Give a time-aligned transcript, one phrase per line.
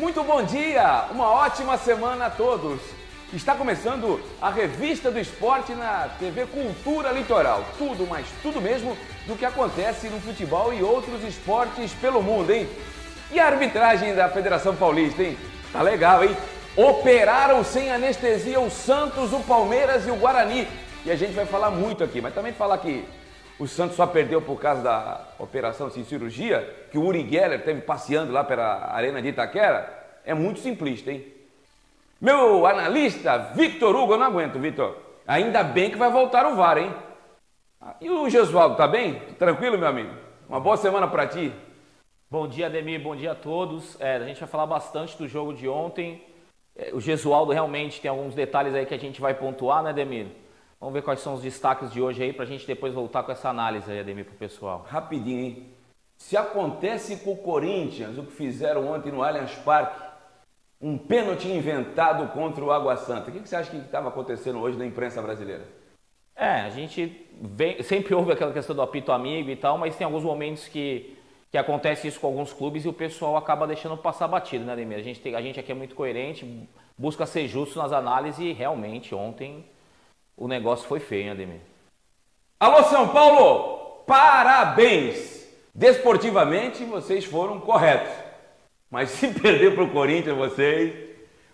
[0.00, 2.80] Muito bom dia, uma ótima semana a todos.
[3.34, 7.62] Está começando a revista do esporte na TV Cultura Litoral.
[7.76, 8.96] Tudo, mas tudo mesmo
[9.26, 12.66] do que acontece no futebol e outros esportes pelo mundo, hein?
[13.30, 15.36] E a arbitragem da Federação Paulista, hein?
[15.70, 16.34] Tá legal, hein?
[16.74, 20.66] Operaram sem anestesia o Santos, o Palmeiras e o Guarani.
[21.04, 23.04] E a gente vai falar muito aqui, mas também falar que
[23.60, 27.82] o Santos só perdeu por causa da operação assim, cirurgia, que o Uri Geller teve
[27.82, 31.26] passeando lá pela arena de Itaquera, é muito simplista, hein?
[32.18, 34.96] Meu analista, Victor Hugo, eu não aguento, Victor.
[35.26, 36.90] Ainda bem que vai voltar o VAR, hein?
[38.00, 39.20] E o Gesualdo, tá bem?
[39.38, 40.14] Tranquilo, meu amigo?
[40.48, 41.52] Uma boa semana para ti.
[42.30, 43.02] Bom dia, Ademir.
[43.02, 44.00] Bom dia a todos.
[44.00, 46.24] É, a gente vai falar bastante do jogo de ontem.
[46.76, 50.28] É, o Gesualdo realmente tem alguns detalhes aí que a gente vai pontuar, né, Ademir?
[50.80, 53.30] Vamos ver quais são os destaques de hoje aí para a gente depois voltar com
[53.30, 54.86] essa análise aí, Ademir, para o pessoal.
[54.88, 55.66] Rapidinho, hein?
[56.16, 60.00] Se acontece com o Corinthians o que fizeram ontem no Allianz Parque,
[60.80, 64.78] um pênalti inventado contra o Água Santa, o que você acha que estava acontecendo hoje
[64.78, 65.68] na imprensa brasileira?
[66.34, 70.06] É, a gente vem, sempre ouve aquela questão do apito amigo e tal, mas tem
[70.06, 71.14] alguns momentos que,
[71.50, 74.96] que acontece isso com alguns clubes e o pessoal acaba deixando passar batido, né, Ademir?
[74.96, 78.52] A gente, tem, a gente aqui é muito coerente, busca ser justo nas análises e
[78.52, 79.66] realmente ontem
[80.40, 81.60] o negócio foi feio, hein, Ademir?
[82.58, 84.02] Alô, São Paulo!
[84.06, 85.46] Parabéns!
[85.74, 88.10] Desportivamente, vocês foram corretos.
[88.90, 90.94] Mas se perder para o Corinthians, vocês,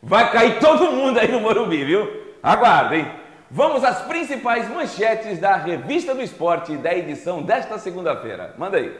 [0.01, 2.09] vai cair todo mundo aí no Morumbi, viu?
[2.41, 3.11] Aguardem.
[3.51, 8.55] Vamos às principais manchetes da Revista do Esporte da edição desta segunda-feira.
[8.57, 8.97] Manda aí.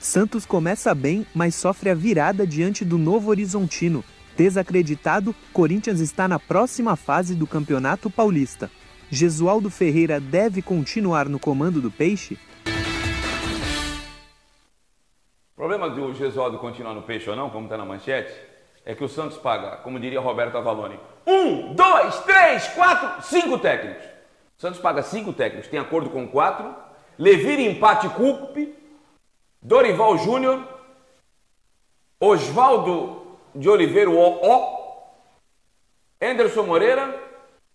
[0.00, 4.04] Santos começa bem, mas sofre a virada diante do Novo Horizontino.
[4.38, 8.70] Desacreditado, Corinthians está na próxima fase do Campeonato Paulista.
[9.10, 12.38] Gesualdo Ferreira deve continuar no comando do Peixe?
[15.52, 18.32] O problema do Gesualdo continuar no Peixe ou não, como está na manchete,
[18.86, 24.04] é que o Santos paga, como diria Roberto Avalone, um, dois, três, quatro, cinco técnicos.
[24.56, 26.72] O Santos paga cinco técnicos, tem acordo com quatro.
[27.18, 28.72] Levir Empate Cupe,
[29.60, 30.62] Dorival Júnior,
[32.20, 33.17] Oswaldo
[33.54, 34.78] de Oliveira O,
[36.20, 37.18] Anderson Moreira,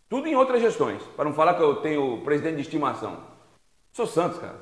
[0.10, 3.18] tudo em outras gestões, para não falar que eu tenho presidente de estimação.
[3.92, 4.56] Sou Santos, cara.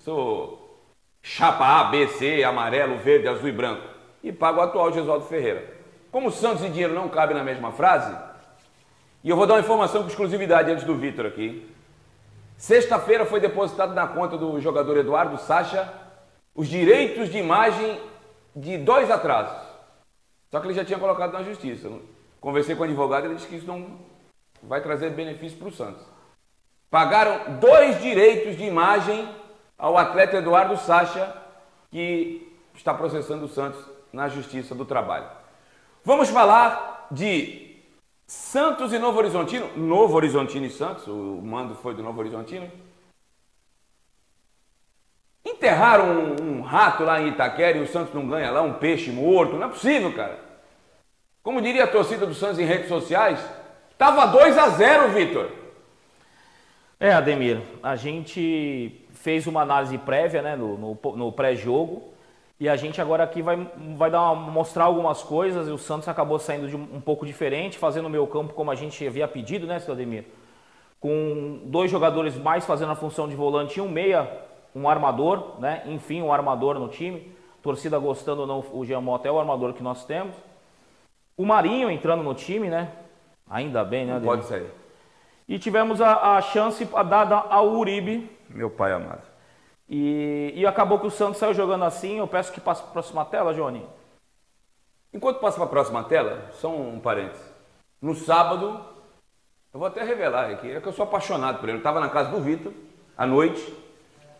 [0.00, 0.82] Sou
[1.22, 3.82] chapa A, B, C, amarelo, verde, azul e branco.
[4.22, 5.74] E pago o atual Gesualdo Ferreira.
[6.10, 8.16] Como Santos e dinheiro não cabem na mesma frase,
[9.24, 11.66] e eu vou dar uma informação com exclusividade antes do Vitor aqui.
[12.58, 15.92] Sexta-feira foi depositado na conta do jogador Eduardo Sacha
[16.54, 17.98] os direitos de imagem
[18.54, 19.63] de dois atrasos.
[20.54, 21.90] Só que ele já tinha colocado na justiça.
[22.40, 23.98] Conversei com o advogado ele disse que isso não
[24.62, 26.06] vai trazer benefício para o Santos.
[26.88, 29.28] Pagaram dois direitos de imagem
[29.76, 31.36] ao atleta Eduardo Sacha,
[31.90, 35.26] que está processando o Santos na Justiça do Trabalho.
[36.04, 37.74] Vamos falar de
[38.24, 39.76] Santos e Novo Horizontino.
[39.76, 42.70] Novo Horizontino e Santos, o mando foi do Novo Horizontino.
[45.44, 49.10] Enterraram um, um, rato lá em Itaquera e o Santos não ganha lá, um peixe
[49.10, 49.56] morto.
[49.56, 50.38] Não é possível, cara.
[51.42, 53.38] Como diria a torcida do Santos em redes sociais,
[53.98, 55.50] tava 2 a 0 Vitor.
[56.98, 62.14] É, Ademir, a gente fez uma análise prévia né, no, no, no pré-jogo
[62.58, 66.38] e a gente agora aqui vai, vai dar uma, mostrar algumas coisas o Santos acabou
[66.38, 69.66] saindo de um, um pouco diferente, fazendo o meio campo como a gente havia pedido,
[69.66, 70.24] né, Ademir?
[70.98, 74.26] Com dois jogadores mais fazendo a função de volante e um meia
[74.74, 75.82] um armador, né?
[75.86, 77.32] Enfim, um armador no time.
[77.62, 80.34] Torcida gostando ou não, o Giamotto é o armador que nós temos.
[81.36, 82.92] O Marinho entrando no time, né?
[83.48, 84.14] Ainda bem, né?
[84.14, 84.70] Não pode sair.
[85.48, 88.30] E tivemos a, a chance dada ao Uribe.
[88.48, 89.22] Meu pai amado.
[89.88, 92.18] E, e acabou que o Santos saiu jogando assim.
[92.18, 93.84] Eu peço que passe para a próxima tela, Johnny.
[95.12, 97.52] Enquanto passa para a próxima tela, só um parênteses.
[98.00, 98.80] No sábado,
[99.72, 101.78] eu vou até revelar aqui, é que eu sou apaixonado por ele.
[101.78, 102.72] Eu estava na casa do Vitor,
[103.16, 103.74] à noite,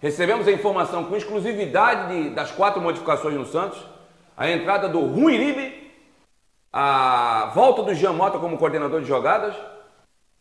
[0.04, 3.82] Recebemos a informação com exclusividade de, das quatro modificações no Santos,
[4.36, 5.90] a entrada do Ruiribe,
[6.70, 9.56] a volta do Jean Mota como coordenador de jogadas,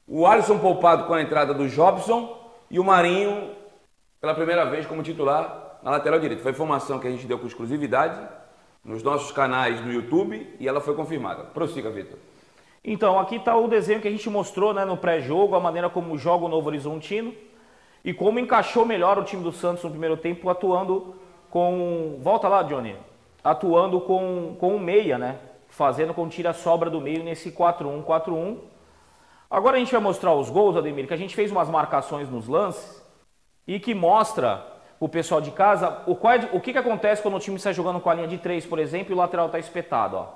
[0.06, 3.52] o Alisson poupado com a entrada do Jobson e o Marinho
[4.20, 6.44] pela primeira vez como titular na lateral direita.
[6.44, 8.20] Foi informação que a gente deu com exclusividade
[8.84, 11.42] nos nossos canais no YouTube e ela foi confirmada.
[11.42, 12.20] Prossiga, Vitor.
[12.84, 16.18] Então, aqui está o desenho que a gente mostrou né, no pré-jogo, a maneira como
[16.18, 17.34] joga o Novo Horizontino.
[18.04, 21.16] E como encaixou melhor o time do Santos no primeiro tempo, atuando
[21.50, 22.20] com.
[22.22, 22.96] Volta lá, Johnny.
[23.44, 25.38] Atuando com, com o meia, né?
[25.70, 28.58] Fazendo com tira sobra do meio nesse 4-1, 4-1.
[29.50, 32.48] Agora a gente vai mostrar os gols, Ademir, que a gente fez umas marcações nos
[32.48, 33.02] lances
[33.68, 34.66] e que mostra
[35.00, 37.72] o pessoal de casa, o, qual é, o que, que acontece quando o time está
[37.72, 40.28] jogando com a linha de três, por exemplo, e o lateral está espetado, ó.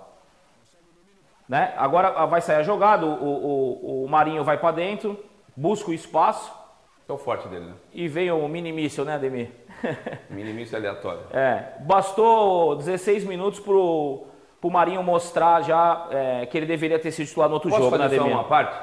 [1.48, 1.74] Né?
[1.78, 5.18] Agora vai sair a jogada, o, o, o Marinho vai para dentro,
[5.56, 6.52] busca o espaço.
[7.09, 7.74] É o forte dele, né?
[7.94, 9.50] E vem o mini míssil, né, Ademir?
[10.30, 11.21] mini míssil aleatório.
[11.31, 14.25] É, bastou 16 minutos pro,
[14.59, 17.95] pro Marinho mostrar já é, que ele deveria ter sido titular no outro Posso jogo,
[17.98, 18.38] fazer né, só Ademir?
[18.38, 18.77] uma parte?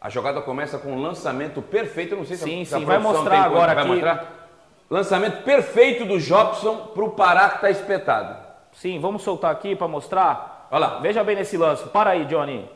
[0.00, 2.78] A jogada começa com um lançamento perfeito, eu não sei se Sim, a, se a
[2.78, 3.92] sim, vai produção mostrar agora vai aqui.
[3.92, 4.48] mostrar.
[4.90, 8.36] Lançamento perfeito do Jobson pro Pará que está espetado.
[8.72, 10.66] Sim, vamos soltar aqui para mostrar.
[10.70, 10.98] Olha lá.
[11.00, 11.88] Veja bem nesse lance.
[11.88, 12.68] Para aí, Johnny.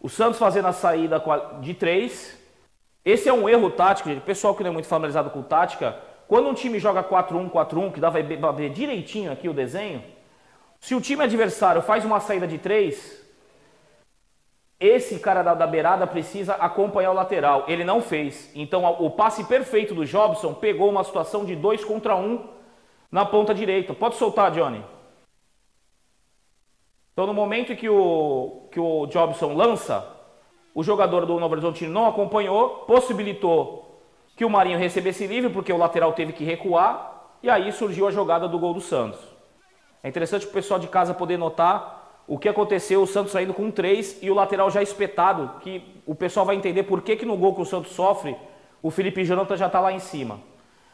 [0.00, 2.42] O Santos fazendo a saída a- de três.
[3.04, 4.22] Esse é um erro tático, gente.
[4.22, 5.96] Pessoal que não é muito familiarizado com tática,
[6.26, 10.02] quando um time joga 4-1, 4-1, que dá vai ver- direitinho aqui o desenho,
[10.80, 13.22] se o time adversário faz uma saída de três,
[14.80, 17.64] esse cara da, da beirada precisa acompanhar o lateral.
[17.68, 18.50] Ele não fez.
[18.54, 22.48] Então o passe perfeito do Jobson pegou uma situação de dois contra um
[23.10, 23.94] na ponta direita.
[23.94, 24.82] Pode soltar, Johnny.
[27.12, 30.04] Então, no momento que o, que o Jobson lança,
[30.74, 34.02] o jogador do Novo Horizontino não acompanhou, possibilitou
[34.36, 38.10] que o Marinho recebesse livre, porque o lateral teve que recuar, e aí surgiu a
[38.10, 39.20] jogada do gol do Santos.
[40.02, 43.70] É interessante o pessoal de casa poder notar o que aconteceu, o Santos saindo com
[43.70, 47.36] 3 e o lateral já espetado, que o pessoal vai entender por que, que no
[47.36, 48.36] gol que o Santos sofre,
[48.82, 50.40] o Felipe Jonathan já está lá em cima.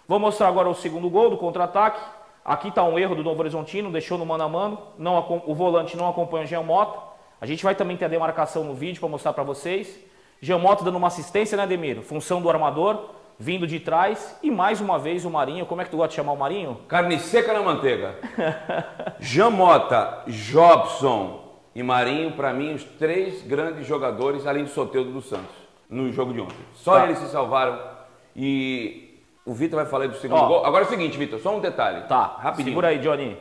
[0.07, 2.01] Vou mostrar agora o segundo gol do contra-ataque.
[2.45, 5.97] Aqui está um erro do Novo Horizontino, deixou no mano a mano, não, o volante
[5.97, 7.10] não acompanha o Jean Mota.
[7.41, 9.99] A gente vai também ter a demarcação no vídeo para mostrar para vocês.
[10.41, 12.03] Jean Mota dando uma assistência, né, Demiro?
[12.03, 14.39] Função do armador, vindo de trás.
[14.43, 15.65] E mais uma vez o Marinho.
[15.67, 16.81] Como é que tu gosta de chamar o Marinho?
[16.89, 18.17] Carne seca na manteiga.
[19.21, 25.55] Jamota, Jobson e Marinho, para mim, os três grandes jogadores, além do Soteldo do Santos,
[25.89, 26.57] no jogo de ontem.
[26.75, 27.05] Só Tá.
[27.05, 27.79] eles se salvaram.
[28.35, 30.47] E o Vitor vai falar do segundo Ó.
[30.47, 30.65] gol.
[30.67, 32.07] Agora é o seguinte, Vitor, só um detalhe.
[32.07, 32.69] Tá, rapidinho.
[32.71, 33.37] Segura aí, Johnny.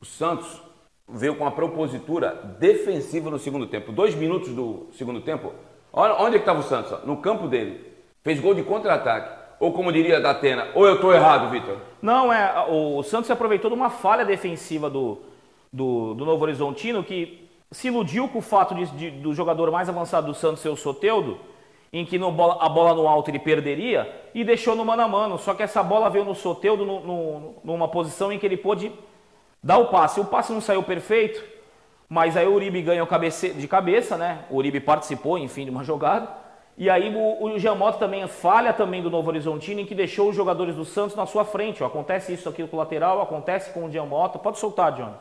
[0.00, 0.60] O Santos
[1.12, 3.92] veio com uma propositura defensiva no segundo tempo.
[3.92, 5.52] Dois minutos do segundo tempo.
[5.92, 6.92] Olha onde é que estava o Santos?
[6.92, 7.06] ó?
[7.06, 7.84] No campo dele.
[8.22, 9.40] Fez gol de contra-ataque.
[9.58, 11.76] Ou como diria a Datena, ou eu estou errado, Vitor?
[12.00, 12.64] Não, é.
[12.70, 15.18] O Santos aproveitou de uma falha defensiva do,
[15.70, 19.88] do, do Novo Horizontino que se iludiu com o fato de, de- do jogador mais
[19.88, 21.38] avançado do Santos ser o Soteudo,
[21.92, 25.36] em que bola- a bola no alto ele perderia, e deixou no mano a mano.
[25.36, 28.90] Só que essa bola veio no Soteudo no- no- numa posição em que ele pôde
[29.62, 30.20] dar o passe.
[30.20, 31.42] O passe não saiu perfeito,
[32.08, 34.44] mas aí o Uribe ganhou cabece- de cabeça, né?
[34.50, 36.28] O Uribe participou, enfim, de uma jogada.
[36.78, 40.36] E aí o, o Giamotto também falha também do Novo Horizontino, em que deixou os
[40.36, 41.82] jogadores do Santos na sua frente.
[41.82, 41.86] ó.
[41.86, 44.38] Acontece isso aqui com o lateral, acontece com o Giamotto.
[44.38, 45.14] Pode soltar, Johnny.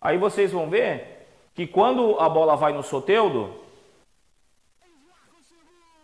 [0.00, 3.52] Aí vocês vão ver que quando a bola vai no Soteudo,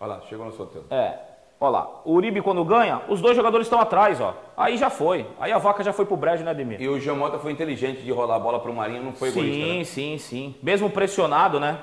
[0.01, 0.93] Olha lá, chegou no Soteldo.
[0.93, 1.17] é,
[1.63, 4.35] ó lá, o Uribe quando ganha, os dois jogadores estão atrás, ó.
[4.57, 5.25] Aí já foi.
[5.39, 6.83] Aí a vaca já foi pro brejo, né, Ademir?
[6.83, 9.55] E o Jamota foi inteligente de rolar a bola para o Marinho, não foi egoísta.
[9.55, 9.85] Sim, né?
[9.85, 10.55] sim, sim.
[10.61, 11.79] Mesmo pressionado, né?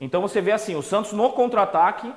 [0.00, 2.12] Então você vê assim, o Santos no contra-ataque,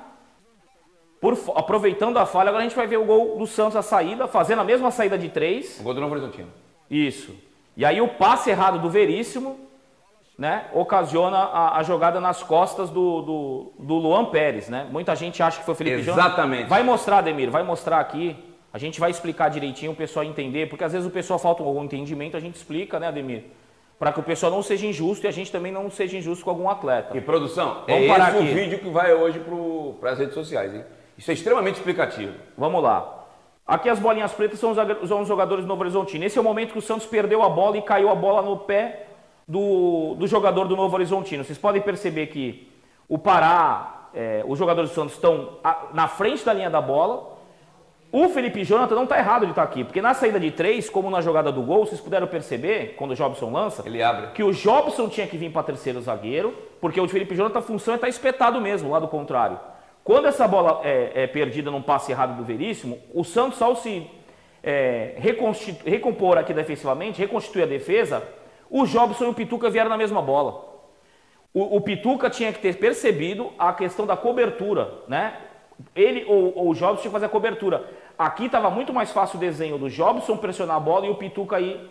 [1.20, 4.28] por aproveitando a falha, agora a gente vai ver o gol do Santos a saída,
[4.28, 5.80] fazendo a mesma saída de três.
[5.80, 6.48] O gol do Novo Horizontino.
[6.88, 7.34] Isso.
[7.76, 9.58] E aí o passe errado do Veríssimo,
[10.40, 14.86] né, ocasiona a, a jogada nas costas do, do, do Luan Pérez, né?
[14.90, 16.28] Muita gente acha que foi o Felipe Jonathan.
[16.28, 16.66] Exatamente.
[16.66, 18.34] Vai mostrar, Ademir, vai mostrar aqui.
[18.72, 21.84] A gente vai explicar direitinho o pessoal entender, porque às vezes o pessoal falta algum
[21.84, 23.44] entendimento, a gente explica, né, Ademir?
[23.98, 26.48] Para que o pessoal não seja injusto e a gente também não seja injusto com
[26.48, 27.14] algum atleta.
[27.14, 28.54] E produção, Vamos é parar esse o aqui.
[28.54, 29.42] vídeo que vai hoje
[30.00, 30.86] para as redes sociais, hein?
[31.18, 32.32] Isso é extremamente explicativo.
[32.56, 33.26] Vamos lá.
[33.66, 36.24] Aqui as bolinhas pretas são os, são os jogadores do Novo Horizontino.
[36.24, 38.56] Esse é o momento que o Santos perdeu a bola e caiu a bola no
[38.56, 39.09] pé
[39.50, 41.42] do, do jogador do Novo Horizontino.
[41.42, 42.70] Vocês podem perceber que
[43.08, 45.58] o Pará, é, os jogadores do Santos estão
[45.92, 47.36] na frente da linha da bola.
[48.12, 51.10] O Felipe Jonathan não está errado de estar aqui, porque na saída de três, como
[51.10, 54.28] na jogada do gol, vocês puderam perceber, quando o Jobson lança, Ele abre.
[54.28, 57.94] que o Jobson tinha que vir para terceiro zagueiro, porque o Felipe Jonathan a função
[57.94, 59.58] é estar espetado mesmo, lá do contrário.
[60.04, 64.08] Quando essa bola é, é perdida num passe errado do Veríssimo, o Santos, ao se
[64.62, 65.14] é,
[65.84, 68.22] recompor aqui defensivamente, reconstituir a defesa,
[68.70, 70.70] o Jobson e o Pituca vieram na mesma bola.
[71.52, 75.36] O, o Pituca tinha que ter percebido a questão da cobertura, né?
[75.94, 77.90] Ele ou, ou o Jobson tinha que fazer a cobertura.
[78.16, 81.56] Aqui estava muito mais fácil o desenho do Jobson pressionar a bola e o Pituca
[81.56, 81.90] aí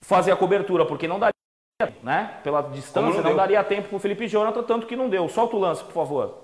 [0.00, 2.40] fazer a cobertura, porque não daria, né?
[2.42, 5.28] Pela distância, não, não daria tempo para o Felipe Jonathan, tanto que não deu.
[5.28, 6.38] Solta o lance, por favor.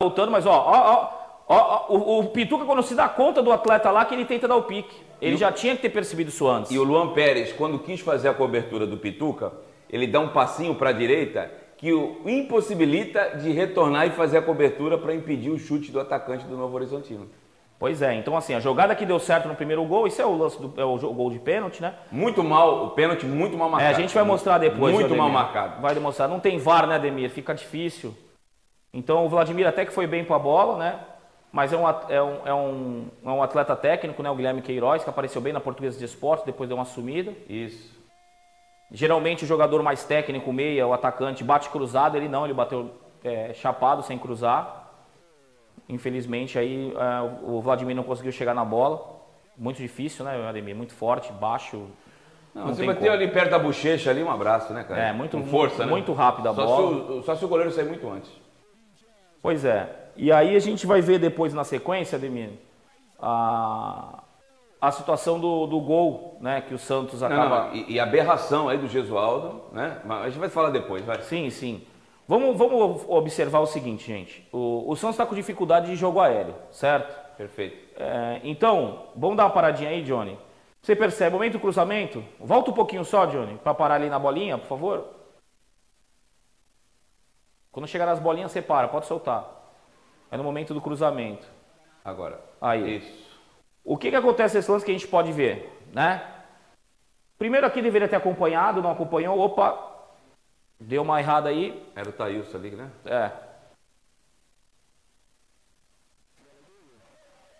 [0.00, 1.12] Voltando, mas ó, ó, ó,
[1.48, 4.48] ó, ó, o, o Pituca quando se dá conta do atleta lá que ele tenta
[4.48, 5.07] dar o pique.
[5.20, 6.70] Ele já tinha que ter percebido isso antes.
[6.70, 9.52] E o Luan Pérez, quando quis fazer a cobertura do Pituca,
[9.90, 14.42] ele dá um passinho para a direita que o impossibilita de retornar e fazer a
[14.42, 17.28] cobertura para impedir o chute do atacante do Novo Horizontino.
[17.78, 20.36] Pois é, então assim, a jogada que deu certo no primeiro gol, isso é o
[20.36, 21.94] lance do é o gol de pênalti, né?
[22.10, 23.92] Muito mal, o pênalti muito mal marcado.
[23.92, 24.92] É, a gente vai mostrar depois.
[24.92, 25.80] Muito mal marcado.
[25.80, 26.28] Vai demonstrar.
[26.28, 27.30] Não tem VAR, né, Ademir?
[27.30, 28.12] Fica difícil.
[28.92, 30.98] Então o Vladimir até que foi bem com a bola, né?
[31.50, 34.30] Mas é um, é, um, é, um, é um atleta técnico, né?
[34.30, 37.32] O Guilherme Queiroz, que apareceu bem na Portuguesa de Esportes, depois deu uma sumida.
[37.48, 37.96] Isso.
[38.90, 42.90] Geralmente o jogador mais técnico, meia, o atacante, bate cruzado, ele não, ele bateu
[43.24, 44.88] é, chapado sem cruzar.
[45.88, 49.18] Infelizmente aí é, o Vladimir não conseguiu chegar na bola.
[49.56, 50.76] Muito difícil, né, Ademir?
[50.76, 51.88] Muito forte, baixo.
[52.54, 55.08] Não, não você bateu ali perto da bochecha ali, um abraço, né, cara?
[55.08, 55.92] É, muito, Com força, muito, né?
[55.92, 57.06] muito rápido a só bola.
[57.06, 58.30] Se o, só se o goleiro sair muito antes.
[59.42, 60.07] Pois é.
[60.18, 62.50] E aí a gente vai ver depois na sequência, Ademir,
[63.20, 64.24] a,
[64.80, 66.60] a situação do, do gol, né?
[66.60, 67.48] Que o Santos acaba.
[67.48, 70.00] Não, não, e, e, a aberração aí do Gesualdo, né?
[70.04, 71.22] Mas a gente vai falar depois, vai.
[71.22, 71.86] Sim, sim.
[72.26, 74.46] Vamos, vamos observar o seguinte, gente.
[74.52, 77.36] O, o Santos está com dificuldade de jogo aéreo, certo?
[77.36, 77.78] Perfeito.
[77.96, 80.36] É, então, vamos dar uma paradinha aí, Johnny.
[80.82, 82.24] Você percebe, momento do cruzamento?
[82.40, 85.06] Volta um pouquinho só, Johnny, para parar ali na bolinha, por favor.
[87.70, 89.57] Quando chegar nas bolinhas, você para, pode soltar.
[90.30, 91.46] É no momento do cruzamento.
[92.04, 92.40] Agora.
[92.60, 92.98] Aí.
[92.98, 93.28] Isso.
[93.84, 96.22] O que, que acontece nesse lance que a gente pode ver, né?
[97.38, 99.78] Primeiro aqui deveria ter acompanhado, não acompanhou, opa,
[100.78, 101.86] deu uma errada aí.
[101.94, 102.90] Era o Thailson ali, né?
[103.06, 103.30] É.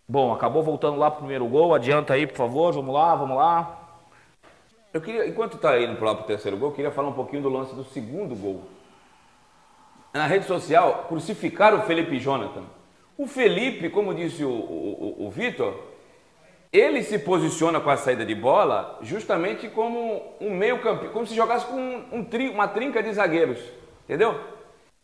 [0.06, 4.00] Bom, acabou voltando lá pro primeiro gol, adianta aí, por favor, vamos lá, vamos lá.
[4.92, 7.48] Eu queria, enquanto está indo lá pro terceiro gol, eu queria falar um pouquinho do
[7.48, 8.64] lance do segundo gol.
[10.12, 12.64] Na rede social, crucificaram o Felipe Jonathan.
[13.16, 15.74] O Felipe, como disse o, o, o Vitor,
[16.72, 21.34] ele se posiciona com a saída de bola justamente como um meio campo, como se
[21.34, 23.58] jogasse com um, um tri, uma trinca de zagueiros,
[24.04, 24.38] entendeu?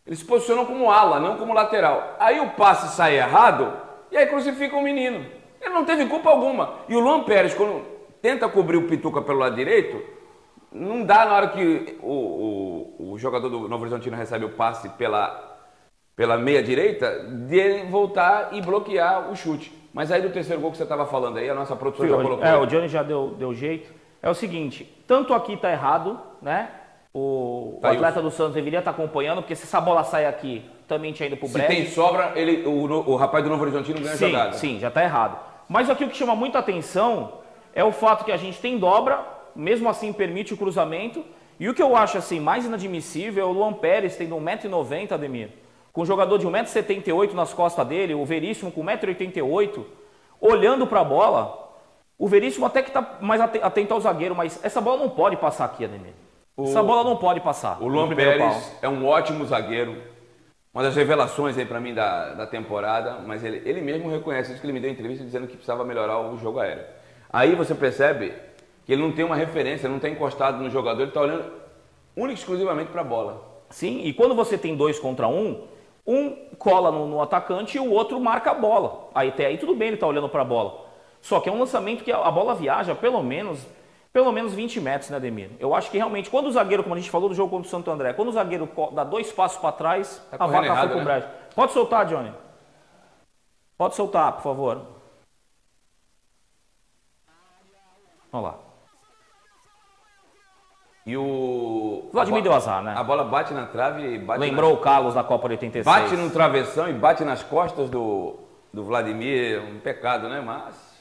[0.07, 2.17] Eles se posicionam como ala, não como lateral.
[2.19, 3.73] Aí o passe sai errado
[4.11, 5.25] e aí crucifica o menino.
[5.61, 6.75] Ele não teve culpa alguma.
[6.89, 7.83] E o Luan Pérez, quando
[8.21, 10.03] tenta cobrir o Pituca pelo lado direito,
[10.75, 14.89] não dá na hora que o, o, o jogador do Novo Horizontino recebe o passe
[14.91, 15.57] pela,
[16.17, 19.73] pela meia direita, dele voltar e bloquear o chute.
[19.93, 22.45] Mas aí do terceiro gol que você estava falando aí, a nossa produção já colocou.
[22.45, 23.93] É, o Johnny já deu, deu jeito.
[24.21, 26.69] É o seguinte, tanto aqui está errado, né?
[27.13, 30.27] O, tá o atleta do Santos deveria estar tá acompanhando, porque se essa bola sai
[30.27, 31.73] aqui, também tinha ido pro breve.
[31.73, 34.53] Se tem sobra, ele, o, o rapaz do Novo Horizontino ganha sim, jogada.
[34.55, 35.39] Sim, já está errado.
[35.69, 37.35] Mas aqui o que chama muita atenção
[37.73, 41.25] é o fato que a gente tem dobra, mesmo assim permite o cruzamento.
[41.59, 45.51] E o que eu acho assim mais inadmissível é o Luan Pérez tendo 1,90m, Ademir
[45.95, 49.85] com um jogador de 1,78m nas costas dele, o Veríssimo com 1,88m,
[50.41, 51.73] olhando para a bola.
[52.19, 55.67] O Veríssimo até que está mais atento ao zagueiro, mas essa bola não pode passar
[55.67, 56.13] aqui, Ademir.
[56.57, 57.81] O, essa bola não pode passar.
[57.81, 58.79] O Luan Pérez pau.
[58.83, 59.97] é um ótimo zagueiro,
[60.73, 64.61] uma das revelações aí para mim da, da temporada, mas ele, ele mesmo reconhece isso
[64.61, 66.85] que ele me deu entrevista dizendo que precisava melhorar o jogo aéreo.
[67.33, 68.35] Aí você percebe
[68.85, 71.51] que ele não tem uma referência, não está encostado no jogador, ele está olhando
[72.17, 73.43] única e exclusivamente para a bola.
[73.71, 75.63] Sim, e quando você tem dois contra um,
[76.07, 79.09] um cola no, no, atacante e o outro marca a bola.
[79.15, 80.85] Aí até aí tudo bem, ele está olhando para a bola.
[81.21, 83.67] Só que é um lançamento que a, a, bola viaja pelo menos
[84.13, 85.51] pelo menos 20 metros, né, Demir?
[85.59, 87.71] Eu acho que realmente, quando o zagueiro, como a gente falou do jogo contra o
[87.71, 91.05] Santo André, quando o zagueiro dá dois passos para trás, tá a vaca foi pro
[91.05, 91.29] né?
[91.53, 92.33] Pode soltar, Johnny.
[93.77, 94.87] Pode soltar, por favor.
[98.31, 98.64] Vamos lá.
[101.07, 102.09] E o.
[102.13, 102.95] Vladimir deu azar, né?
[102.97, 104.41] A bola bate na trave e bate.
[104.41, 105.85] Lembrou o Carlos da Copa de 86.
[105.85, 108.37] Bate no travessão e bate nas costas do,
[108.73, 109.63] do Vladimir.
[109.63, 110.41] Um pecado, né?
[110.41, 110.95] Mas.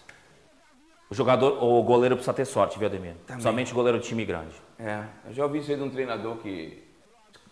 [1.10, 3.16] O jogador, o goleiro precisa ter sorte, viu, Ademir?
[3.28, 3.42] Também.
[3.42, 4.56] Somente goleiro de time grande.
[4.80, 5.04] É.
[5.28, 6.84] Eu já ouvi isso aí de um treinador que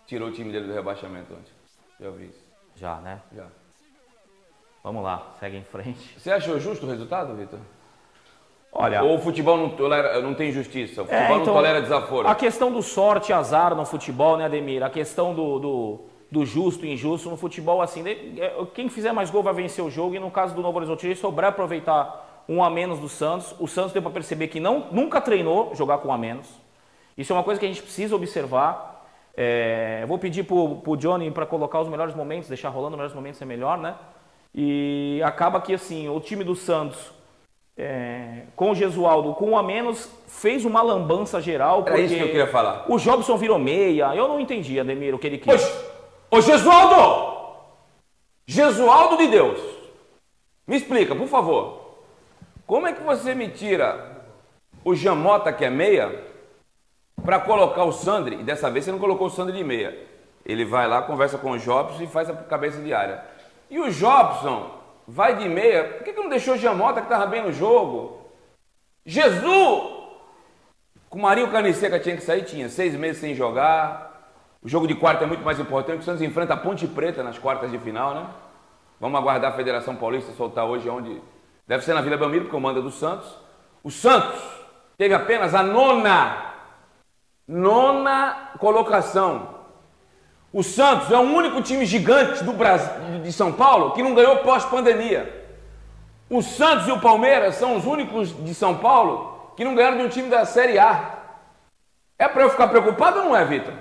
[0.06, 1.52] tirou o time dele do rebaixamento antes.
[2.00, 2.44] Já ouvi isso.
[2.74, 3.20] Já, né?
[3.34, 3.46] Já.
[4.82, 6.18] Vamos lá, segue em frente.
[6.18, 7.60] Você achou justo o resultado, Vitor?
[8.74, 11.82] Olha, Ou o futebol não, tolera, não tem justiça, o futebol é, então, não tolera
[11.82, 12.26] desaforo.
[12.26, 14.82] A questão do sorte e azar no futebol, né, Ademir?
[14.82, 16.00] A questão do, do,
[16.30, 19.90] do justo e injusto no futebol, assim, é, quem fizer mais gol vai vencer o
[19.90, 20.14] jogo.
[20.14, 23.54] E no caso do Novo Horizonte, sobrar aproveitar um a menos do Santos.
[23.60, 26.48] O Santos deu para perceber que não, nunca treinou jogar com um a menos.
[27.16, 29.06] Isso é uma coisa que a gente precisa observar.
[29.36, 33.14] É, vou pedir para o Johnny para colocar os melhores momentos, deixar rolando os melhores
[33.14, 33.96] momentos é melhor, né?
[34.54, 37.12] E acaba que assim, o time do Santos
[37.76, 41.82] é, com o Gesualdo com um a menos, fez uma lambança geral.
[41.82, 42.84] Porque isso que eu queria falar.
[42.88, 44.14] O Jobson virou meia.
[44.14, 45.62] Eu não entendi, Ademir, o que ele quis.
[46.30, 47.32] Ô, ô Gesualdo!
[48.46, 49.60] Gesualdo de Deus!
[50.66, 51.82] Me explica, por favor.
[52.66, 54.12] Como é que você me tira
[54.84, 56.24] o Jamota, que é meia,
[57.24, 59.96] para colocar o Sandri, e dessa vez você não colocou o Sandri de meia,
[60.44, 63.24] Ele vai lá, conversa com o Jobson e faz a cabeça de área.
[63.70, 65.84] E o Jobson vai de meia.
[65.84, 68.26] Por que, que não deixou Giamota que estava bem no jogo?
[69.04, 70.02] Jesus!
[71.08, 74.12] Com o Marinho Caniceca tinha que sair, tinha seis meses sem jogar.
[74.62, 76.00] O jogo de quarta é muito mais importante.
[76.00, 78.26] O Santos enfrenta a Ponte Preta nas quartas de final, né?
[79.00, 81.20] Vamos aguardar a Federação Paulista soltar hoje onde.
[81.66, 83.36] Deve ser na Vila Belmiro, porque comanda do Santos.
[83.82, 84.40] O Santos
[84.96, 86.54] teve apenas a nona,
[87.46, 89.51] nona colocação.
[90.52, 94.36] O Santos é o único time gigante do Brasil, de São Paulo que não ganhou
[94.38, 95.42] pós-pandemia.
[96.28, 100.04] O Santos e o Palmeiras são os únicos de São Paulo que não ganharam de
[100.04, 101.20] um time da Série A.
[102.18, 103.72] É para eu ficar preocupado ou não é, Vitor?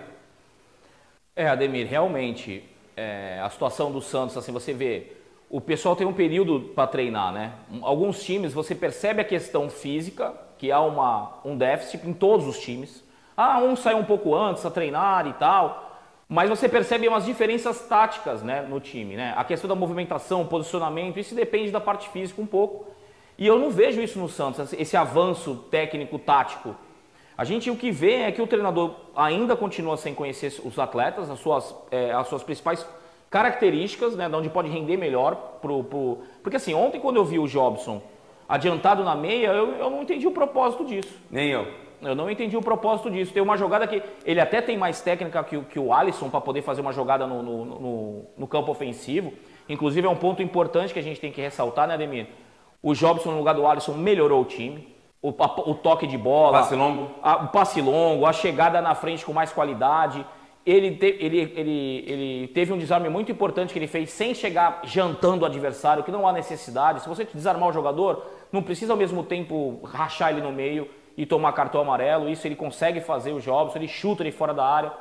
[1.35, 2.63] É, Ademir, realmente,
[2.95, 5.11] é, a situação do Santos, assim, você vê,
[5.49, 7.51] o pessoal tem um período para treinar, né?
[7.81, 12.59] Alguns times, você percebe a questão física, que há uma, um déficit em todos os
[12.59, 13.03] times.
[13.35, 15.90] Ah, um sai um pouco antes a treinar e tal,
[16.31, 19.33] mas você percebe umas diferenças táticas né, no time, né?
[19.35, 22.87] A questão da movimentação, posicionamento, isso depende da parte física um pouco.
[23.37, 26.73] E eu não vejo isso no Santos, esse avanço técnico, tático.
[27.37, 31.29] A gente o que vê é que o treinador ainda continua sem conhecer os atletas,
[31.29, 32.87] as suas, é, as suas principais
[33.29, 35.35] características, né, de onde pode render melhor.
[35.61, 36.19] Pro, pro...
[36.41, 38.01] Porque assim, ontem quando eu vi o Jobson
[38.47, 41.13] adiantado na meia, eu, eu não entendi o propósito disso.
[41.29, 41.90] Nem eu.
[42.01, 43.33] Eu não entendi o propósito disso.
[43.33, 46.61] Tem uma jogada que ele até tem mais técnica que, que o Alisson para poder
[46.61, 49.33] fazer uma jogada no, no, no, no, campo ofensivo.
[49.69, 52.27] Inclusive é um ponto importante que a gente tem que ressaltar, né, Ademir?
[52.81, 54.91] O Jobson no lugar do Alisson melhorou o time
[55.21, 57.11] o, o toque de bola, passe longo.
[57.21, 60.25] A, o passe longo, a chegada na frente com mais qualidade.
[60.65, 64.81] Ele, te, ele, ele, ele teve um desarme muito importante que ele fez sem chegar
[64.83, 67.01] jantando o adversário, que não há necessidade.
[67.01, 70.87] Se você desarmar o jogador, não precisa ao mesmo tempo rachar ele no meio
[71.21, 72.27] e tomar cartão amarelo.
[72.27, 74.91] Isso ele consegue fazer, o Jobson, ele chuta ele fora da área.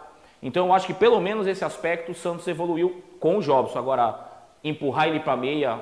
[0.42, 3.78] Então eu acho que pelo menos esse aspecto o Santos evoluiu com o Jobson.
[3.78, 4.20] Agora,
[4.62, 5.78] empurrar ele para meia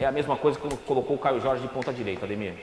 [0.00, 2.54] é a mesma coisa que colocou o Caio Jorge de ponta direita, Ademir.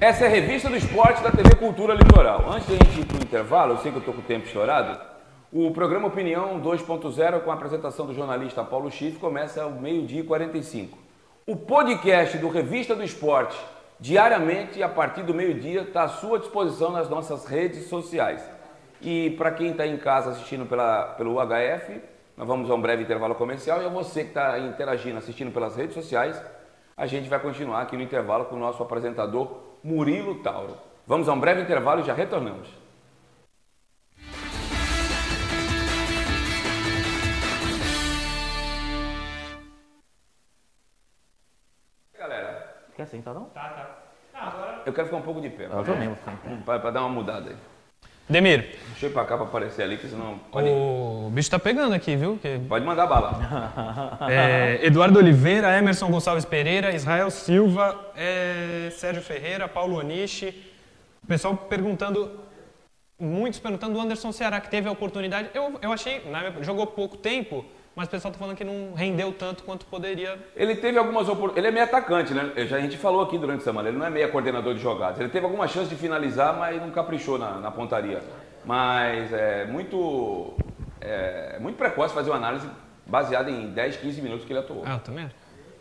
[0.00, 2.50] Essa é a revista do esporte da TV Cultura Litoral.
[2.50, 4.24] Antes de a gente ir para o intervalo, eu sei que eu estou com o
[4.24, 4.98] tempo estourado,
[5.52, 10.24] o programa Opinião 2.0, com a apresentação do jornalista Paulo Schiff, começa ao meio-dia e
[10.24, 10.96] 45.
[11.46, 13.58] O podcast do Revista do Esporte,
[14.02, 18.42] diariamente, a partir do meio-dia, está à sua disposição nas nossas redes sociais.
[19.00, 22.02] E para quem está em casa assistindo pela, pelo UHF,
[22.36, 25.76] nós vamos a um breve intervalo comercial e a você que está interagindo, assistindo pelas
[25.76, 26.42] redes sociais,
[26.96, 30.76] a gente vai continuar aqui no intervalo com o nosso apresentador Murilo Tauro.
[31.06, 32.81] Vamos a um breve intervalo e já retornamos.
[42.96, 43.44] Quer sentar não?
[43.46, 43.98] Tá, tá.
[44.34, 44.82] Ah, agora...
[44.84, 45.66] Eu quero ficar um pouco de pé.
[45.66, 46.14] Eu também.
[46.64, 47.56] Para dar uma mudada aí.
[48.28, 48.78] Demir.
[48.90, 50.38] Deixa eu ir pra cá pra aparecer ali, que senão.
[50.50, 50.68] Pode...
[50.68, 52.38] O bicho tá pegando aqui, viu?
[52.40, 52.58] Que...
[52.68, 54.18] Pode mandar bala.
[54.30, 60.48] é, Eduardo Oliveira, Emerson Gonçalves Pereira, Israel Silva, é, Sérgio Ferreira, Paulo Onishi.
[61.22, 62.40] O pessoal perguntando,
[63.18, 65.50] muitos perguntando do Anderson Ceará, que teve a oportunidade.
[65.52, 66.22] Eu, eu achei,
[66.62, 70.38] jogou pouco tempo, mas o pessoal está falando que não rendeu tanto quanto poderia.
[70.56, 71.58] Ele teve algumas oportunidades.
[71.58, 72.52] Ele é meio atacante, né?
[72.66, 73.88] Já a gente falou aqui durante a semana.
[73.88, 75.20] Ele não é meio coordenador de jogadas.
[75.20, 78.22] Ele teve alguma chance de finalizar, mas não caprichou na, na pontaria.
[78.64, 80.54] Mas é muito,
[81.00, 82.66] é muito precoce fazer uma análise
[83.06, 84.82] baseada em 10, 15 minutos que ele atuou.
[84.86, 85.30] Ah, eu também.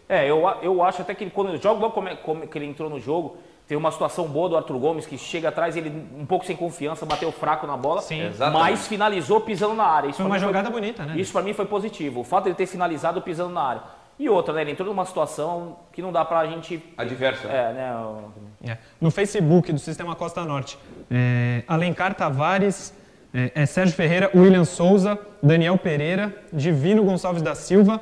[0.10, 2.66] É, eu, eu acho até que ele, quando ele joga logo como, como que ele
[2.66, 3.38] entrou no jogo,
[3.72, 7.06] Teve uma situação boa do Arthur Gomes que chega atrás, ele um pouco sem confiança,
[7.06, 8.30] bateu fraco na bola, Sim.
[8.52, 10.10] mas finalizou pisando na área.
[10.10, 11.14] Isso foi uma jogada foi, bonita, né?
[11.16, 12.20] Isso para mim foi positivo.
[12.20, 13.82] O fato de ele ter finalizado pisando na área.
[14.20, 14.60] E outra, né?
[14.60, 16.84] Ele entrou numa situação que não dá pra gente.
[16.98, 17.48] Adversa.
[17.48, 18.74] É, né?
[18.74, 18.78] É.
[19.00, 20.78] No Facebook do Sistema Costa Norte,
[21.10, 22.94] é, Alencar Tavares,
[23.34, 28.02] é, é, Sérgio Ferreira, William Souza, Daniel Pereira, Divino Gonçalves da Silva.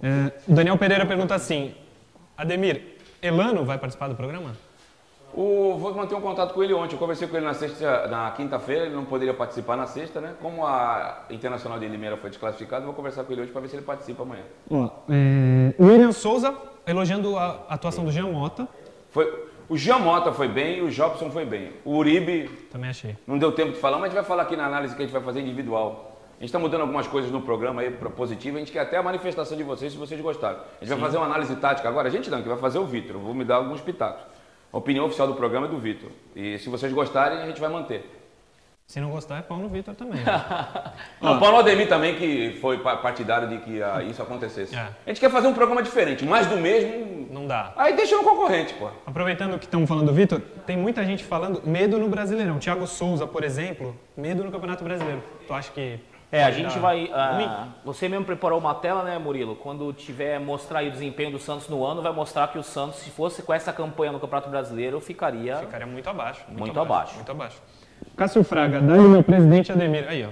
[0.00, 1.74] É, o Daniel Pereira pergunta assim:
[2.36, 4.67] Ademir, Elano vai participar do programa?
[5.34, 6.94] O, vou manter um contato com ele ontem.
[6.94, 10.34] Eu conversei com ele na sexta, na quinta-feira, ele não poderia participar na sexta, né?
[10.40, 13.76] Como a Internacional de Limeira foi desclassificada, vou conversar com ele hoje para ver se
[13.76, 14.42] ele participa amanhã.
[14.70, 16.54] Ó, é, William Souza
[16.86, 18.66] elogiando a atuação do Jean Mota.
[19.10, 21.72] Foi, o Jean Mota foi bem e o Jobson foi bem.
[21.84, 22.48] O Uribe.
[22.70, 23.16] Também achei.
[23.26, 25.04] Não deu tempo de falar, mas a gente vai falar aqui na análise que a
[25.04, 26.18] gente vai fazer individual.
[26.38, 28.56] A gente está mudando algumas coisas no programa aí para positivo.
[28.56, 30.58] A gente quer até a manifestação de vocês se vocês gostaram.
[30.58, 30.94] A gente Sim.
[30.94, 32.08] vai fazer uma análise tática agora.
[32.08, 33.18] A gente não, que vai fazer o Vitor.
[33.18, 34.22] Vou me dar alguns pitacos.
[34.72, 36.10] A opinião oficial do programa é do Vitor.
[36.36, 38.18] E se vocês gostarem, a gente vai manter.
[38.86, 40.22] Se não gostar, é pau no Vitor também.
[40.22, 40.24] Né?
[41.20, 44.74] não, pau no Ademir também, que foi partidário de que ah, isso acontecesse.
[44.74, 44.78] É.
[44.78, 47.28] A gente quer fazer um programa diferente, mais do mesmo.
[47.30, 47.74] Não dá.
[47.76, 48.88] Aí deixa no concorrente, pô.
[49.06, 52.58] Aproveitando que estamos falando do Vitor, tem muita gente falando medo no Brasileirão.
[52.58, 55.22] Thiago Souza, por exemplo, medo no Campeonato Brasileiro.
[55.46, 57.10] Tu acha que É, a gente vai.
[57.14, 59.56] ah, você mesmo preparou uma tela, né, Murilo?
[59.56, 62.98] Quando tiver mostrar aí o desempenho do Santos no ano, vai mostrar que o Santos,
[62.98, 65.56] se fosse com essa campanha no Campeonato Brasileiro, ficaria.
[65.56, 66.42] Ficaria muito abaixo.
[66.48, 67.14] Muito abaixo.
[67.14, 67.56] Muito abaixo.
[68.14, 70.06] Cássio Fraga, Dani, meu presidente Ademir.
[70.06, 70.28] Aí, ó.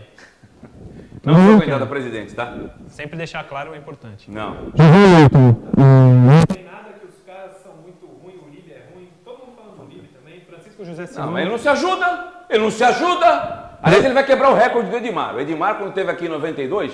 [1.25, 2.55] Não sou candidato a presidente, tá?
[2.89, 4.31] Sempre deixar claro é importante.
[4.31, 4.55] Não.
[4.73, 9.09] tem nada que os caras são muito ruins, o Uribe é ruim.
[9.25, 10.41] Todo mundo falando do Uribe também.
[10.41, 11.33] Francisco José Não, Simão.
[11.33, 12.33] mas ele não se ajuda.
[12.49, 13.66] Ele não se ajuda.
[13.87, 15.37] Aliás, ele vai quebrar o recorde do Edmar.
[15.37, 16.93] O Edmar, quando teve aqui em 92,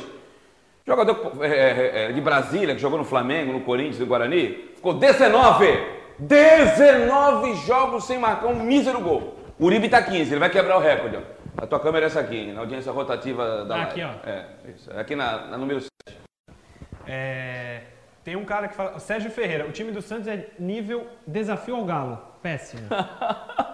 [0.86, 4.92] jogador é, é, é, de Brasília, que jogou no Flamengo, no Corinthians, no Guarani, ficou
[4.92, 6.02] 19.
[6.18, 9.38] 19 jogos sem marcar um mísero gol.
[9.58, 11.16] O Uribe tá 15, ele vai quebrar o recorde.
[11.16, 11.20] Ó.
[11.56, 14.28] A tua câmera é essa aqui, na audiência rotativa da Ah, aqui, ó.
[14.28, 14.90] É, isso.
[14.94, 16.18] Aqui na, na número 7.
[17.06, 17.80] É,
[18.22, 18.98] tem um cara que fala.
[18.98, 22.18] Sérgio Ferreira, o time do Santos é nível desafio ao Galo.
[22.42, 22.82] Péssimo.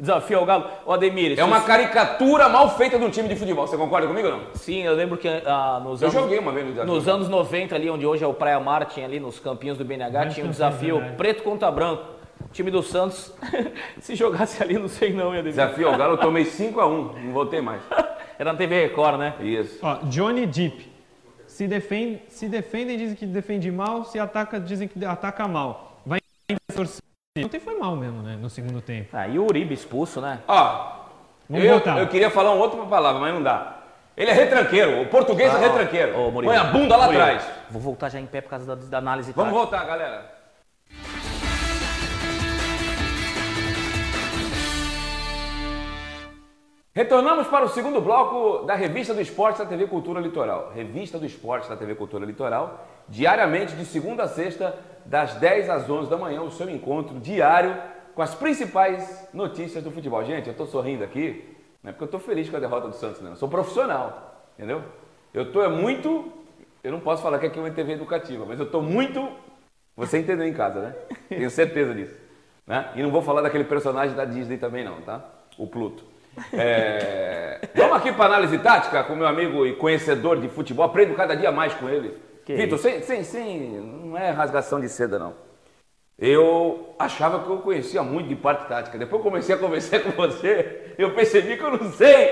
[0.00, 0.66] Desafio ao Galo.
[0.86, 1.38] O Ademir.
[1.38, 3.66] É uma caricatura mal feita de um time de futebol.
[3.66, 4.40] Você concorda comigo ou não?
[4.54, 6.20] Sim, eu lembro que ah, nos Eu anos.
[6.20, 6.94] joguei uma vez no desafio.
[6.94, 9.84] Nos anos 90, ali onde hoje é o Praia Mar, tinha ali nos campinhos do
[9.84, 11.16] BNH, Grandes tinha um campeões, desafio verdade.
[11.16, 12.02] preto contra branco.
[12.42, 13.32] O time do Santos,
[14.00, 17.60] se jogasse ali, não sei não, ia Desafio ao Galo, eu tomei 5x1, não voltei
[17.60, 17.82] mais.
[18.38, 19.34] Era na TV Record, né?
[19.40, 19.78] Isso.
[19.82, 20.90] Ó, Johnny Deep.
[21.46, 24.04] Se, defende, se defendem, dizem que defende mal.
[24.06, 26.00] Se ataca, dizem que ataca mal.
[26.06, 26.20] Vai
[26.74, 27.02] torcer.
[27.38, 28.36] Ontem foi mal mesmo, né?
[28.36, 29.10] No segundo tempo.
[29.16, 30.40] Ah, e o Uribe expulso, né?
[30.48, 30.96] Ó,
[31.48, 31.98] Vamos eu, voltar.
[31.98, 33.76] eu queria falar uma outra palavra, mas não dá.
[34.16, 36.18] Ele é retranqueiro, o português é retranqueiro.
[36.18, 37.48] Ô, Murilo, Põe a bunda lá Murilo, atrás.
[37.70, 39.76] Vou voltar já em pé por causa da, da análise Vamos tática.
[39.78, 40.40] voltar, galera.
[46.92, 50.72] Retornamos para o segundo bloco da Revista do Esporte da TV Cultura Litoral.
[50.74, 54.76] Revista do Esporte da TV Cultura Litoral, diariamente de segunda a sexta,
[55.10, 57.76] das 10 às 11 da manhã, o seu encontro diário
[58.14, 60.24] com as principais notícias do futebol.
[60.24, 62.94] Gente, eu estou sorrindo aqui, não é porque eu estou feliz com a derrota do
[62.94, 63.30] Santos, não.
[63.30, 64.84] Eu sou profissional, entendeu?
[65.34, 66.32] Eu estou é muito.
[66.84, 69.28] Eu não posso falar que aqui é uma TV educativa, mas eu estou muito.
[69.96, 70.94] Você entendeu em casa, né?
[71.28, 72.14] Tenho certeza disso.
[72.64, 72.90] Né?
[72.94, 75.24] E não vou falar daquele personagem da Disney também, não, tá?
[75.58, 76.04] O Pluto.
[76.52, 80.86] É, Vamos aqui para análise tática com meu amigo e conhecedor de futebol.
[80.86, 82.29] Aprendo cada dia mais com ele.
[82.46, 83.60] Vitor, sem, sem, sem.
[83.70, 85.34] Não é rasgação de seda, não.
[86.18, 88.98] Eu achava que eu conhecia muito de parte tática.
[88.98, 92.30] Depois eu comecei a conversar com você, eu percebi que eu não sei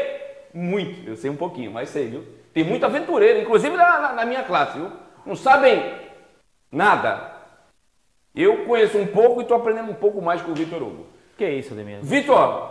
[0.53, 1.09] muito.
[1.09, 2.25] Eu sei um pouquinho, mas sei, viu?
[2.53, 4.91] Tem muito aventureiro, inclusive na, na- na minha classe, viu?
[5.25, 5.83] Não sabem
[6.71, 7.33] nada.
[8.35, 11.07] Eu conheço um pouco e estou aprendendo um pouco mais com o Vitor Hugo.
[11.37, 11.99] Que isso, Ademir?
[12.03, 12.71] Vitor,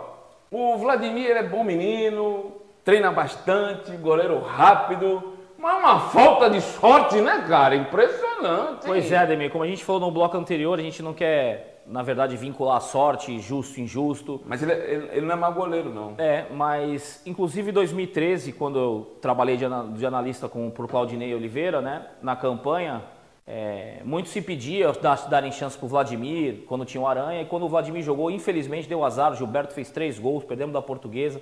[0.50, 2.52] o Vladimir é bom menino,
[2.84, 7.74] treina bastante, goleiro rápido, mas é uma falta de sorte, né, cara?
[7.74, 8.86] Impressionante.
[8.86, 12.02] Pois é, Ademir, como a gente falou no bloco anterior, a gente não quer, na
[12.02, 14.40] verdade, vincular a sorte, justo, injusto.
[14.46, 16.14] Mas ele, ele- ele não é mau goleiro, não.
[16.18, 21.80] É, mas inclusive em 2013, quando eu trabalhei de, de analista com por Claudinei Oliveira,
[21.80, 23.02] né, na campanha,
[23.46, 27.64] é, muito se pedia dar- darem chance pro Vladimir quando tinha o Aranha, e quando
[27.64, 31.40] o Vladimir jogou, infelizmente deu azar, o Gilberto fez três gols, perdemos da portuguesa.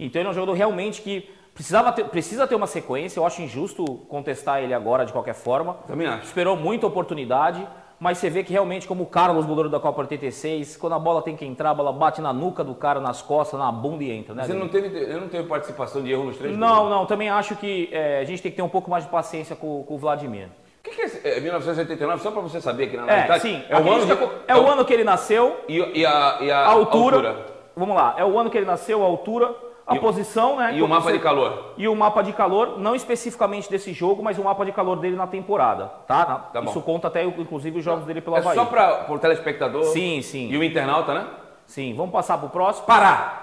[0.00, 3.42] Então ele é um jogador realmente que precisava ter, precisa ter uma sequência, eu acho
[3.42, 5.74] injusto contestar ele agora de qualquer forma.
[5.86, 6.24] Também acho.
[6.24, 7.66] Esperou muita oportunidade,
[8.00, 11.22] mas você vê que realmente, como o Carlos, goleiro da Copa 86, quando a bola
[11.22, 14.10] tem que entrar, a bola bate na nuca do cara, nas costas, na bunda e
[14.10, 14.42] entra, né?
[14.42, 14.60] Ademir?
[14.62, 16.90] não teve, ele não teve participação de erro nos três Não, gols.
[16.90, 19.54] não, também acho que é, a gente tem que ter um pouco mais de paciência
[19.54, 20.48] com, com o Vladimir.
[20.80, 22.22] O que, que é, esse, é 1989?
[22.24, 23.42] Só para você saber aqui na É, realidade.
[23.42, 26.38] sim, É o, ano acredita- de- é o ano que ele nasceu, E, e a,
[26.40, 29.54] e a a altura, Vamos lá, é o ano que ele nasceu, a altura,
[29.86, 30.74] a E posição, né?
[30.76, 31.72] E o mapa Você- de calor.
[31.76, 35.16] E o mapa de calor, não especificamente desse jogo, mas o mapa de calor dele
[35.16, 36.24] na temporada, tá?
[36.52, 36.70] Tá bom.
[36.70, 40.48] Isso conta até, inclusive, os jogos dele pelo É só para o telespectador Sim, sim.
[40.50, 41.26] e o internauta, né?
[41.66, 42.86] Sim, vamos passar para o próximo.
[42.86, 43.38] Pará!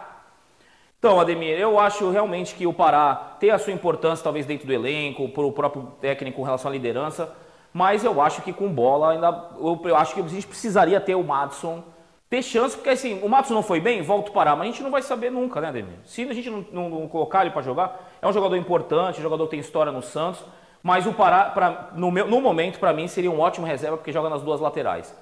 [0.98, 4.74] Então, Ademir, eu acho realmente que o Pará tem a sua importância, talvez dentro do
[4.74, 7.34] elenco, para o próprio técnico com relação à liderança,
[7.74, 9.28] mas eu acho que com bola ainda.
[9.58, 11.84] Eu, eu acho que a gente precisaria ter o Madison
[12.30, 14.84] ter chance, porque assim, o Madison não foi bem, volta o Pará, mas a gente
[14.84, 15.96] não vai saber nunca, né, Ademir?
[16.06, 19.24] Se a gente não, não- não colocar ele para jogar, é um jogador importante, um
[19.24, 20.44] jogador que tem história no Santos,
[20.84, 24.12] mas o Pará, pra, no, meu, no momento, para mim, seria um ótimo reserva, porque
[24.12, 25.14] joga nas duas laterais.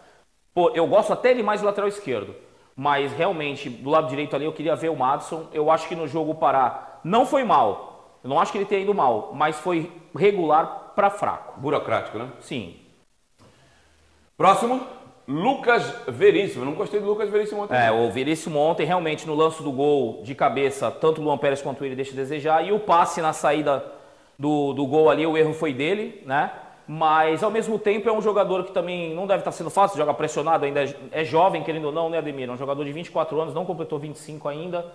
[0.53, 2.35] Pô, eu gosto até ele mais do lateral esquerdo.
[2.75, 5.47] Mas realmente, do lado direito ali, eu queria ver o Madison.
[5.51, 8.19] Eu acho que no jogo o Pará não foi mal.
[8.23, 11.59] Eu não acho que ele tenha ido mal, mas foi regular para fraco.
[11.59, 12.29] Burocrático, né?
[12.39, 12.75] Sim.
[14.35, 14.81] Próximo,
[15.27, 16.61] Lucas Veríssimo.
[16.61, 17.75] Eu não gostei do Lucas Veríssimo ontem.
[17.75, 21.61] É, o Veríssimo ontem, realmente, no lance do gol de cabeça, tanto o Luan Pérez
[21.61, 22.65] quanto ele deixa a desejar.
[22.65, 23.83] E o passe na saída
[24.39, 26.51] do, do gol ali, o erro foi dele, né?
[26.87, 30.13] Mas, ao mesmo tempo, é um jogador que também não deve estar sendo fácil, joga
[30.13, 32.47] pressionado, ainda é, é jovem, querendo ou não, né, Ademir?
[32.47, 34.85] É um jogador de 24 anos, não completou 25 ainda.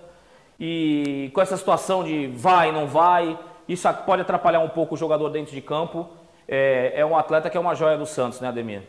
[0.59, 5.29] E com essa situação de vai, não vai, Isso pode atrapalhar um pouco o jogador
[5.29, 6.09] dentro de campo.
[6.49, 8.83] É, é um atleta que é uma joia do Santos, né, Ademir?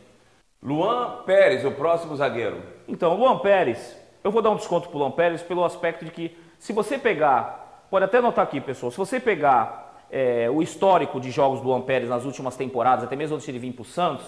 [0.64, 2.62] Luan Pérez, o próximo zagueiro.
[2.88, 6.38] Então, Luan Pérez, eu vou dar um desconto pro Luan Pérez pelo aspecto de que,
[6.58, 11.32] se você pegar, pode até notar aqui, pessoal, se você pegar é, o histórico de
[11.32, 13.86] jogos do Luan Pérez nas últimas temporadas, até mesmo antes de ele vir para o
[13.86, 14.26] Santos,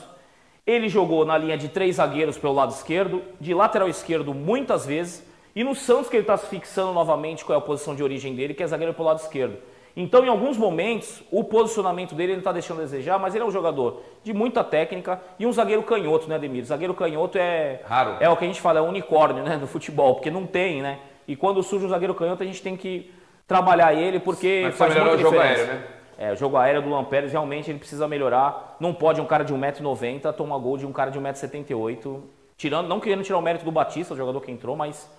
[0.68, 5.26] ele jogou na linha de três zagueiros pelo lado esquerdo, de lateral esquerdo muitas vezes,
[5.56, 8.36] e no Santos que ele está se fixando novamente qual é a posição de origem
[8.36, 9.58] dele, que é zagueiro pelo lado esquerdo.
[9.98, 13.48] Então, em alguns momentos, o posicionamento dele ele está deixando a desejar, mas ele é
[13.48, 16.66] um jogador de muita técnica e um zagueiro canhoto, né, Ademir?
[16.66, 18.18] Zagueiro canhoto é raro.
[18.20, 20.82] É o que a gente fala, é um unicórnio, né, no futebol, porque não tem,
[20.82, 21.00] né?
[21.26, 23.10] E quando surge um zagueiro canhoto, a gente tem que
[23.48, 25.38] trabalhar ele porque mas faz muita o diferença.
[25.38, 25.88] jogo aéreo, né?
[26.18, 28.78] É, o jogo aéreo do Lampérez realmente ele precisa melhorar.
[28.80, 32.22] Não pode um cara de 1,90m tomar gol de um cara de 1,78m.
[32.58, 35.10] Tirando, não querendo tirar o mérito do Batista, o jogador que entrou, mas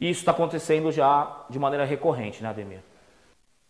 [0.00, 2.80] isso está acontecendo já de maneira recorrente, né, Ademir?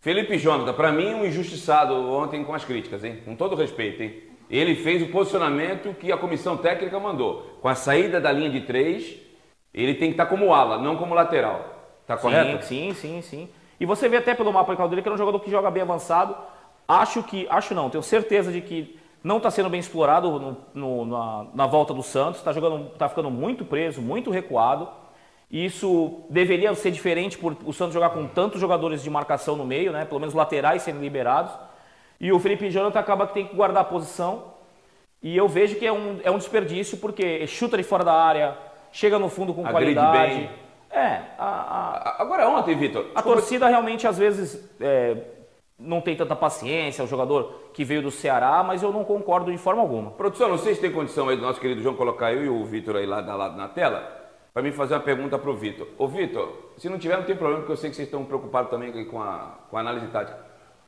[0.01, 3.21] Felipe Jonathan, para mim, um injustiçado ontem com as críticas, hein?
[3.25, 4.15] Com todo respeito, hein?
[4.49, 7.59] Ele fez o posicionamento que a comissão técnica mandou.
[7.61, 9.17] Com a saída da linha de três,
[9.73, 11.81] ele tem que estar tá como ala, não como lateral.
[12.07, 12.65] Tá correto?
[12.65, 13.49] Sim, sim, sim.
[13.79, 16.35] E você vê até pelo mapa dele que é um jogador que joga bem avançado.
[16.89, 21.05] Acho que, acho não, tenho certeza de que não está sendo bem explorado no, no,
[21.05, 22.41] na, na, volta do Santos.
[22.41, 24.89] Está jogando, tá ficando muito preso, muito recuado.
[25.51, 29.91] Isso deveria ser diferente por o Santos jogar com tantos jogadores de marcação no meio,
[29.91, 30.05] né?
[30.05, 31.53] Pelo menos laterais sendo liberados.
[32.21, 34.45] E o Felipe Jonathan acaba que tem que guardar a posição.
[35.21, 38.57] E eu vejo que é um, é um desperdício, porque chuta de fora da área,
[38.93, 40.35] chega no fundo com Agride qualidade.
[40.35, 40.51] Bem.
[40.93, 41.21] É.
[41.37, 42.23] A, a...
[42.23, 43.07] Agora ontem, Vitor.
[43.15, 45.17] A torcida realmente às vezes é,
[45.77, 49.59] não tem tanta paciência, o jogador que veio do Ceará, mas eu não concordo de
[49.59, 50.13] forma alguma.
[50.13, 52.65] Produção, não sei se tem condição aí do nosso querido João colocar eu e o
[52.65, 54.20] Vitor aí lá, lado na tela
[54.53, 55.87] para mim fazer uma pergunta para o Vitor.
[55.99, 58.71] Ô Vitor, se não tiver, não tem problema, porque eu sei que vocês estão preocupados
[58.71, 60.39] também com a, com a análise tática.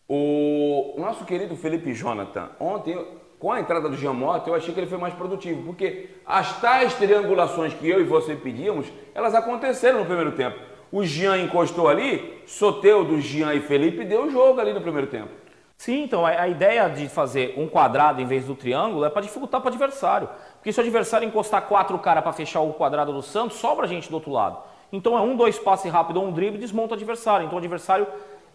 [0.08, 2.98] O nosso querido Felipe Jonathan, ontem,
[3.38, 6.94] com a entrada do Giamotto, eu achei que ele foi mais produtivo, porque as tais
[6.94, 10.58] triangulações que eu e você pedíamos, elas aconteceram no primeiro tempo.
[10.90, 15.41] O Jean encostou ali, Soteudo, Jean e Felipe deu o jogo ali no primeiro tempo.
[15.82, 19.60] Sim, então a, ideia de fazer um quadrado em vez do triângulo é para dificultar
[19.60, 20.28] para o adversário.
[20.54, 24.08] Porque se o adversário encostar quatro caras para fechar o quadrado do Santos, sobra gente
[24.08, 24.58] do outro lado.
[24.92, 27.46] Então é um, dois passe rápido ou um drible desmonta o adversário.
[27.46, 28.06] Então o adversário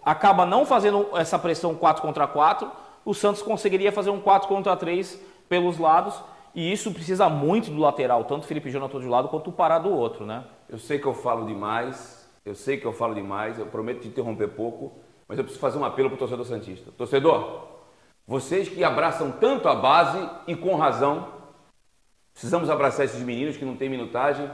[0.05, 2.71] acaba não fazendo essa pressão 4 contra 4.
[3.03, 6.15] O Santos conseguiria fazer um 4 contra 3 pelos lados.
[6.55, 9.53] E isso precisa muito do lateral, tanto o Felipe Jonathan de um lado quanto o
[9.53, 10.45] Pará do outro, né?
[10.69, 14.07] Eu sei que eu falo demais, eu sei que eu falo demais, eu prometo te
[14.07, 14.93] interromper pouco,
[15.27, 16.91] mas eu preciso fazer um apelo para o torcedor Santista.
[16.97, 17.67] Torcedor,
[18.25, 21.37] vocês que abraçam tanto a base e com razão,
[22.37, 24.47] Precisamos abraçar esses meninos que não têm minutagem.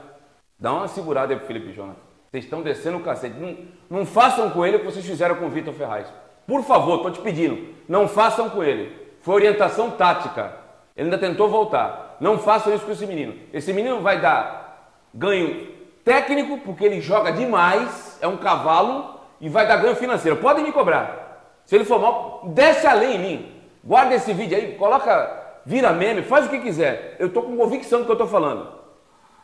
[0.58, 2.00] Dá uma segurada aí pro Felipe Jonathan.
[2.30, 3.36] Vocês estão descendo o cacete.
[3.38, 3.58] Não,
[3.98, 6.10] não façam com ele o que vocês fizeram com o Vitor Ferraz.
[6.46, 7.74] Por favor, estou te pedindo.
[7.86, 8.90] Não façam com ele.
[9.20, 10.56] Foi orientação tática.
[10.96, 12.16] Ele ainda tentou voltar.
[12.18, 13.34] Não façam isso com esse menino.
[13.52, 15.66] Esse menino vai dar ganho
[16.02, 20.38] técnico, porque ele joga demais, é um cavalo, e vai dar ganho financeiro.
[20.38, 21.60] Podem me cobrar.
[21.66, 23.52] Se ele for mal, desce além em mim.
[23.84, 27.16] Guarda esse vídeo aí, coloca vira meme, faz o que quiser.
[27.18, 28.66] Eu estou com convicção do que eu estou falando.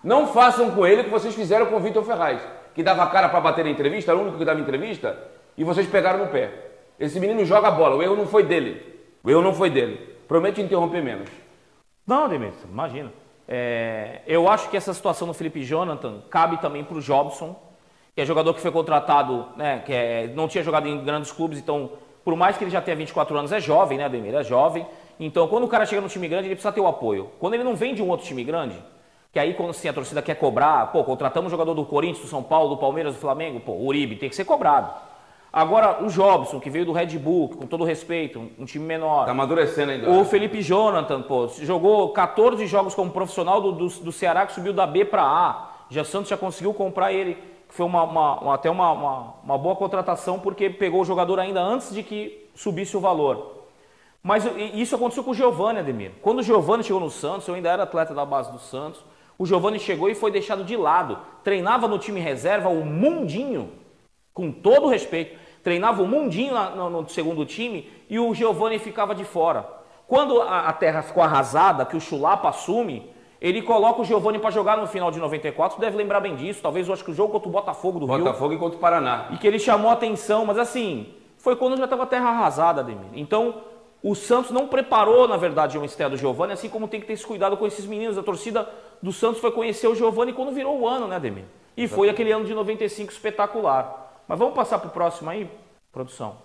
[0.03, 2.41] Não façam com ele o que vocês fizeram com o Vitor Ferraz,
[2.75, 5.19] que dava cara para bater na entrevista, era o único que dava entrevista,
[5.55, 6.51] e vocês pegaram no pé.
[6.99, 8.83] Esse menino joga bola, o erro não foi dele.
[9.23, 10.17] O erro não foi dele.
[10.27, 11.29] Promete interromper menos.
[12.07, 13.13] Não, Demetrio, imagina.
[13.47, 17.55] É, eu acho que essa situação do Felipe Jonathan cabe também para o Jobson,
[18.15, 21.59] que é jogador que foi contratado, né, que é, não tinha jogado em grandes clubes,
[21.59, 21.91] então,
[22.25, 24.35] por mais que ele já tenha 24 anos, é jovem, né, Ademir?
[24.35, 24.87] É jovem.
[25.19, 27.31] Então, quando o cara chega no time grande, ele precisa ter o apoio.
[27.39, 28.77] Quando ele não vem de um outro time grande,
[29.33, 32.29] que aí quando assim, a torcida quer cobrar, pô, contratamos um jogador do Corinthians, do
[32.29, 34.91] São Paulo, do Palmeiras, do Flamengo, pô, Uribe tem que ser cobrado.
[35.53, 39.25] Agora, o Jobson, que veio do Red Bull, com todo respeito, um time menor.
[39.25, 40.09] Tá amadurecendo ainda.
[40.09, 44.73] O Felipe Jonathan, pô, jogou 14 jogos como profissional do, do, do Ceará, que subiu
[44.73, 45.71] da B para A.
[45.91, 47.37] Já Santos já conseguiu comprar ele,
[47.75, 51.93] foi uma, uma, uma até uma, uma, boa contratação, porque pegou o jogador ainda antes
[51.93, 53.67] de que subisse o valor.
[54.23, 56.13] Mas isso aconteceu com o Giovanni, Ademir.
[56.21, 59.03] Quando o Giovanni chegou no Santos, eu ainda era atleta da base do Santos,
[59.39, 61.19] o Giovanni chegou e foi deixado de lado.
[61.43, 63.73] Treinava no time reserva o Mundinho,
[64.35, 65.39] com todo respeito.
[65.63, 69.67] Treinava o Mundinho no, no segundo time e o Giovanni ficava de fora.
[70.07, 73.10] Quando a, a terra ficou arrasada, que o Chulapa assume,
[73.41, 75.77] ele coloca o Giovanni para jogar no final de 94.
[75.77, 76.61] Você deve lembrar bem disso.
[76.61, 78.33] Talvez eu acho que o jogo contra o Botafogo do Botafogo Rio.
[78.33, 79.29] Botafogo e contra o Paraná.
[79.31, 83.09] E que ele chamou a atenção, mas assim, foi quando já estava terra arrasada, Ademir.
[83.15, 83.63] Então,
[84.03, 87.15] o Santos não preparou, na verdade, uma estreia do Giovani, assim como tem que ter
[87.15, 88.19] esse cuidado com esses meninos.
[88.19, 88.69] A torcida
[89.03, 91.45] do Santos foi conhecer o Giovani quando virou o ano, né, Ademir?
[91.77, 94.23] E foi aquele ano de 95 espetacular.
[94.29, 95.51] Mas vamos passar para o próximo aí,
[95.91, 96.37] produção.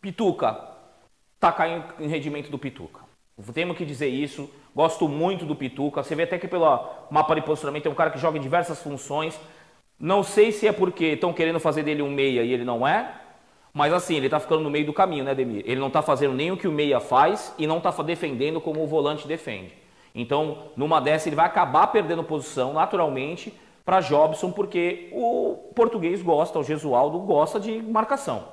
[0.00, 0.60] Pituca,
[1.40, 3.00] tá caindo em rendimento do Pituca.
[3.52, 4.50] Temos que dizer isso.
[4.74, 6.02] Gosto muito do Pituca.
[6.02, 6.66] Você vê até que pelo
[7.10, 9.38] mapa de posicionamento é um cara que joga em diversas funções.
[9.98, 13.12] Não sei se é porque estão querendo fazer dele um meia e ele não é,
[13.72, 15.62] mas assim, ele está ficando no meio do caminho, né, Demir?
[15.66, 18.82] Ele não está fazendo nem o que o meia faz e não está defendendo como
[18.82, 19.72] o volante defende.
[20.14, 23.52] Então, numa dessa, ele vai acabar perdendo posição naturalmente
[23.84, 28.44] para Jobson, porque o português gosta, o Gesualdo gosta de marcação.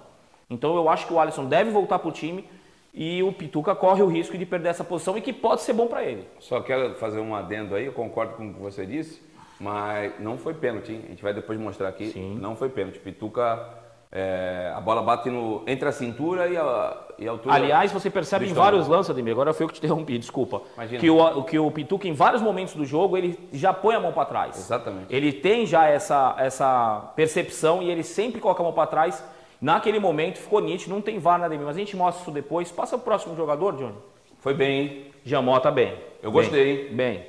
[0.49, 2.45] Então, eu acho que o Alisson deve voltar para o time
[2.93, 5.87] e o Pituca corre o risco de perder essa posição e que pode ser bom
[5.87, 6.27] para ele.
[6.39, 9.21] Só quero fazer um adendo aí, eu concordo com o que você disse,
[9.59, 11.01] mas não foi pênalti, hein?
[11.05, 12.07] A gente vai depois mostrar aqui.
[12.07, 12.37] Sim.
[12.39, 12.99] Não foi pênalti.
[12.99, 13.65] Pituca,
[14.11, 17.55] é, a bola bate no, entre a cintura e a, e a altura.
[17.55, 20.63] Aliás, você percebe em vários lances, Ademir, agora foi eu que te interrompi, desculpa.
[20.75, 20.99] Imagina.
[20.99, 24.11] Que o, que o Pituca, em vários momentos do jogo, ele já põe a mão
[24.11, 24.57] para trás.
[24.57, 25.05] Exatamente.
[25.09, 29.23] Ele tem já essa, essa percepção e ele sempre coloca a mão para trás
[29.61, 32.71] Naquele momento ficou nítido, não tem VAR na DM, mas a gente mostra isso depois.
[32.71, 33.95] Passa o próximo jogador, Johnny.
[34.39, 35.05] Foi bem, hein?
[35.23, 35.93] Jamota bem.
[36.23, 36.87] Eu gostei.
[36.87, 37.25] Bem, bem.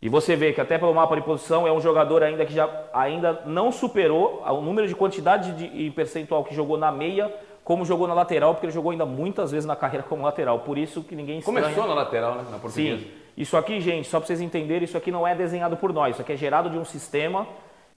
[0.00, 2.70] E você vê que até pelo mapa de posição é um jogador ainda que já
[2.94, 7.30] ainda não superou o número de quantidade de, e percentual que jogou na meia
[7.68, 10.60] como jogou na lateral, porque ele jogou ainda muitas vezes na carreira como lateral.
[10.60, 11.60] Por isso que ninguém estranha.
[11.60, 12.44] Começou na lateral, né?
[12.50, 13.02] Na portuguesa.
[13.02, 13.10] Sim.
[13.36, 16.14] Isso aqui, gente, só para vocês entenderem, isso aqui não é desenhado por nós.
[16.14, 17.46] Isso aqui é gerado de um sistema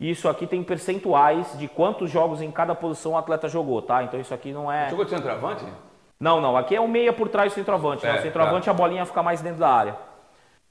[0.09, 4.03] isso aqui tem percentuais de quantos jogos em cada posição o atleta jogou, tá?
[4.03, 4.89] Então isso aqui não é.
[4.89, 5.63] Jogou de centroavante?
[6.19, 6.57] Não, não.
[6.57, 8.03] Aqui é um meia por trás do centroavante.
[8.05, 8.19] É, né?
[8.19, 8.71] O centroavante tá.
[8.71, 9.95] a bolinha fica mais dentro da área.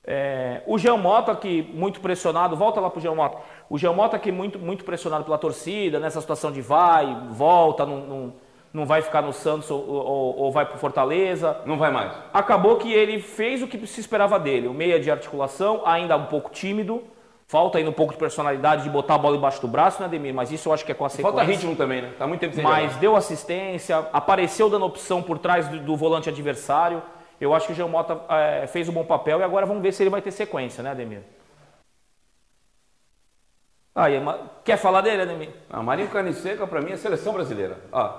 [0.05, 3.39] É, o Jean Mota, que muito pressionado, volta lá pro Jean Mota.
[3.69, 7.99] O Jean Mota, que muito, muito pressionado pela torcida, nessa situação de vai, volta, não,
[7.99, 8.33] não,
[8.73, 11.57] não vai ficar no Santos ou, ou, ou vai pro Fortaleza.
[11.67, 12.13] Não vai mais.
[12.33, 14.67] Acabou que ele fez o que se esperava dele.
[14.67, 17.05] O meia de articulação, ainda um pouco tímido
[17.51, 20.33] Falta ainda um pouco de personalidade de botar a bola embaixo do braço, né, Ademir?
[20.33, 21.33] Mas isso eu acho que é consequência.
[21.33, 22.13] Falta ritmo também, né?
[22.17, 26.29] Tá muito tempo sem Mas deu assistência, apareceu dando opção por trás do, do volante
[26.29, 27.03] adversário.
[27.41, 29.91] Eu acho que o Jean Mota é, fez um bom papel e agora vamos ver
[29.91, 31.23] se ele vai ter sequência, né, Ademir?
[33.97, 34.15] Aí,
[34.65, 35.51] quer falar dele, Ademir?
[35.69, 37.79] Ah, Marinho Carne Seca, para mim, é seleção brasileira.
[37.91, 38.13] Ó.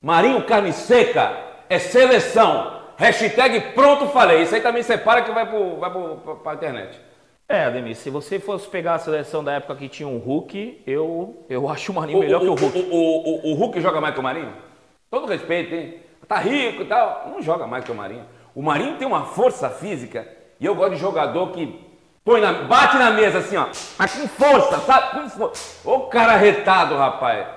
[0.00, 1.36] Marinho Carne Seca
[1.68, 2.80] é seleção.
[2.96, 4.42] Hashtag pronto falei.
[4.42, 7.09] Isso aí também separa que vai para vai pro, a internet.
[7.50, 11.44] É, Ademir, se você fosse pegar a seleção da época que tinha um Hulk, eu,
[11.48, 12.78] eu acho o Marinho melhor o, que o Hulk.
[12.78, 14.52] O, o, o, Hulk joga mais que o Marinho?
[15.10, 15.96] Todo respeito, hein?
[16.28, 17.28] Tá rico e tal.
[17.32, 18.24] Não joga mais que o Marinho.
[18.54, 20.28] O Marinho tem uma força física
[20.60, 21.84] e eu gosto de jogador que
[22.24, 23.66] põe na, bate na mesa assim, ó.
[23.98, 25.20] Mas com força, sabe?
[25.20, 25.88] Com força.
[25.90, 27.48] Ô cara retado, rapaz.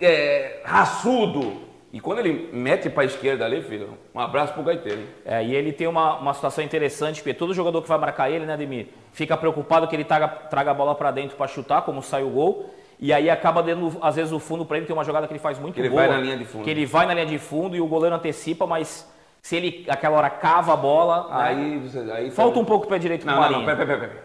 [0.00, 1.67] É, raçudo.
[1.90, 5.02] E quando ele mete para a esquerda ali, filho, um abraço pro gaiteiro.
[5.24, 8.44] É, e ele tem uma, uma situação interessante, porque todo jogador que vai marcar ele,
[8.44, 12.02] né, Ademir, fica preocupado que ele traga, traga a bola para dentro para chutar, como
[12.02, 12.74] sai o gol.
[13.00, 14.86] E aí acaba dando, às vezes, o fundo para ele.
[14.86, 16.02] Tem uma jogada que ele faz muito que ele boa.
[16.02, 16.64] Ele vai na linha de fundo.
[16.64, 19.08] Que ele vai na linha de fundo e o goleiro antecipa, mas
[19.40, 21.28] se ele, aquela hora, cava a bola.
[21.30, 23.60] Aí, né, aí falta um pouco o pé direito não, pro Marinho.
[23.60, 24.22] Não, não, pera, pera, pera.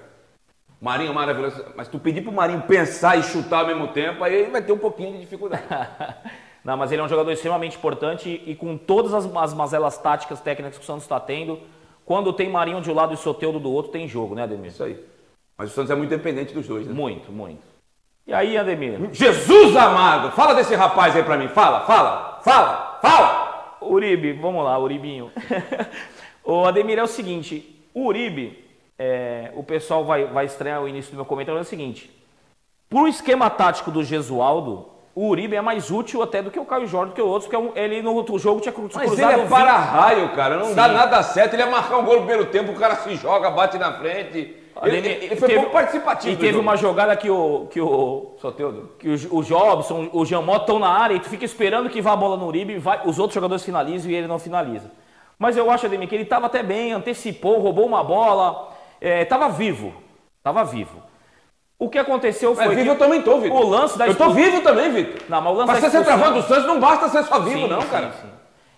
[0.82, 1.64] Marinho é maravilhoso.
[1.78, 4.78] Mas tu pedir pro Marinho pensar e chutar ao mesmo tempo, aí vai ter um
[4.78, 5.64] pouquinho de dificuldade.
[6.64, 10.40] Não, mas ele é um jogador extremamente importante e, com todas as, as mazelas táticas,
[10.40, 11.60] técnicas que o Santos está tendo,
[12.06, 14.72] quando tem Marinho de um lado e Soteudo do outro, tem jogo, né, Ademir?
[14.72, 14.98] Isso aí.
[15.58, 16.94] Mas o Santos é muito dependente dos dois, né?
[16.94, 17.62] Muito, muito.
[18.26, 19.10] E aí, Ademir?
[19.12, 20.32] Jesus amado!
[20.32, 21.50] Fala desse rapaz aí pra mim.
[21.50, 23.78] Fala, fala, fala, fala!
[23.82, 25.30] Uribe, vamos lá, Uribinho.
[26.44, 28.64] o Ademir é o seguinte, o Uribe,
[28.98, 32.10] é, o pessoal vai, vai estranhar o início do meu comentário, é o seguinte.
[32.90, 36.88] Pro esquema tático do Gesualdo, o Uribe é mais útil até do que o Caio
[36.88, 39.08] Jorge, do que o outro, porque é ele no outro jogo tinha cruzado.
[39.08, 40.58] Mas ele é para-raio, cara.
[40.58, 40.76] Não Sim.
[40.76, 41.54] dá nada certo.
[41.54, 44.58] Ele é marcar um gol no primeiro tempo, o cara se joga, bate na frente.
[44.82, 46.34] Ele, ele, ele foi teve, pouco participativo.
[46.34, 46.64] E teve jogo.
[46.64, 47.68] uma jogada que o.
[47.70, 48.90] Que o Soteudo.
[48.98, 52.02] Que o, o Jobson, o Jean Mota estão na área e tu fica esperando que
[52.02, 54.92] vá a bola no Uribe, vai, os outros jogadores finalizam e ele não finaliza.
[55.38, 59.50] Mas eu acho, Ademir, que ele estava até bem, antecipou, roubou uma bola, estava é,
[59.50, 59.94] vivo.
[60.40, 61.04] Estava vivo.
[61.84, 62.66] O que aconteceu foi.
[62.66, 63.60] Mas vivo eu também tô, Vitor.
[63.60, 65.22] O lance da Eu tô vivo também, Vitor.
[65.28, 67.60] Não, mas o lance Pra da ser travando do Santos não basta ser só vivo,
[67.60, 68.12] sim, não, sim, cara.
[68.22, 68.30] Sim.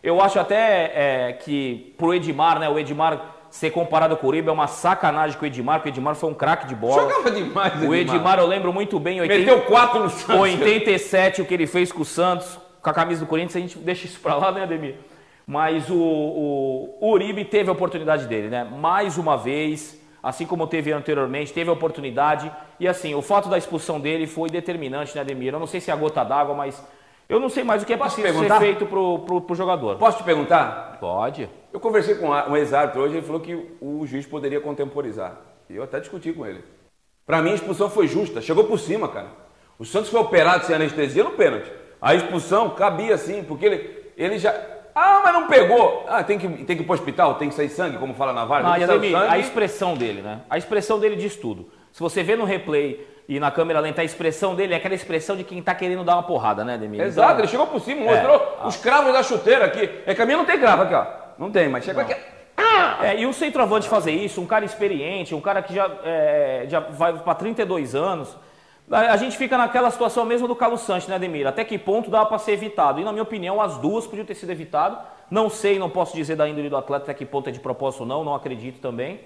[0.01, 2.67] Eu acho até é, que pro Edmar, né?
[2.67, 5.93] O Edmar ser comparado com o Uribe é uma sacanagem com o Edmar, porque o
[5.93, 7.03] Edmar foi um craque de bola.
[7.03, 7.89] Jogava demais, Edmar.
[7.89, 9.21] O Edmar eu lembro muito bem.
[9.21, 10.41] 80, Meteu 4 no Santos.
[10.41, 13.77] 87, o que ele fez com o Santos, com a camisa do Corinthians, a gente
[13.77, 14.95] deixa isso pra lá, né, Ademir?
[15.45, 18.63] Mas o, o, o Uribe teve a oportunidade dele, né?
[18.63, 22.51] Mais uma vez assim como teve anteriormente, teve a oportunidade.
[22.79, 25.53] E assim, o fato da expulsão dele foi determinante, né, Ademir?
[25.53, 26.83] Eu não sei se é a gota d'água, mas
[27.29, 29.97] eu não sei mais o que é Posso preciso ser feito pro, pro, pro, jogador.
[29.97, 30.97] Posso te perguntar?
[30.99, 31.47] Pode.
[31.71, 35.37] Eu conversei com um ex-árbitro hoje, ele falou que o juiz poderia contemporizar.
[35.69, 36.63] E eu até discuti com ele.
[37.23, 39.27] Para mim a expulsão foi justa, chegou por cima, cara.
[39.77, 41.71] O Santos foi operado sem anestesia no pênalti.
[42.01, 44.53] A expulsão cabia sim, porque ele ele já.
[44.95, 46.05] Ah, mas não pegou.
[46.07, 48.45] Ah, tem que, tem que ir pro hospital, tem que sair sangue, como fala na
[48.45, 48.71] Vargas.
[48.89, 50.39] Ah, a expressão dele, né?
[50.49, 51.69] A expressão dele diz tudo.
[51.91, 55.35] Se você vê no replay e na câmera lenta, a expressão dele é aquela expressão
[55.35, 57.01] de quem tá querendo dar uma porrada, né, Ademir?
[57.01, 58.67] Exato, Então, ele chegou por cima, mostrou Ah.
[58.67, 59.89] os cravos da chuteira aqui.
[60.05, 61.05] É que a minha não tem cravo aqui, ó.
[61.37, 62.15] Não tem, mas chegou aqui.
[63.01, 66.79] É, e um centroavante fazer isso, um cara experiente, um cara que já, é, já
[66.79, 68.35] vai para 32 anos,
[68.91, 71.47] a, gente fica naquela situação mesmo do Carlos Sanches, né, Ademir?
[71.47, 73.01] Até que ponto dá para ser evitado?
[73.01, 74.97] E na minha opinião, as duas podiam ter sido evitado.
[75.29, 78.01] Não sei, não posso dizer da índole do atleta até que ponto é de propósito
[78.01, 79.21] ou não, não acredito também.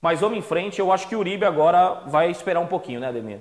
[0.00, 3.08] Mas vamos em frente, eu acho que o Uribe agora vai esperar um pouquinho, né,
[3.08, 3.40] Ademir?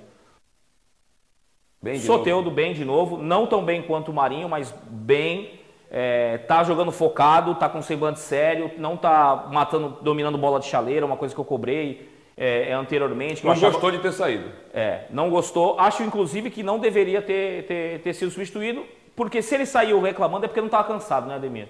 [1.82, 2.56] Bem de Soteudo novo.
[2.56, 5.60] bem de novo, não tão bem quanto o Marinho, mas bem.
[5.94, 11.06] É, tá jogando focado, tá com semblante sério, não tá matando, dominando bola de chaleira,
[11.06, 12.11] uma coisa que eu cobrei
[12.44, 13.46] é, é, anteriormente.
[13.46, 14.52] Não achava- gostou de ter saído.
[14.74, 15.80] É, não gostou.
[15.80, 18.84] Acho, inclusive, que não deveria ter, ter, ter sido substituído,
[19.16, 21.68] porque se ele saiu reclamando é porque não estava cansado, né, Ademir?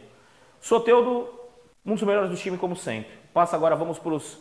[0.61, 1.27] Soteudo,
[1.85, 3.11] um dos melhores do time, como sempre.
[3.33, 4.39] Passa agora, vamos para os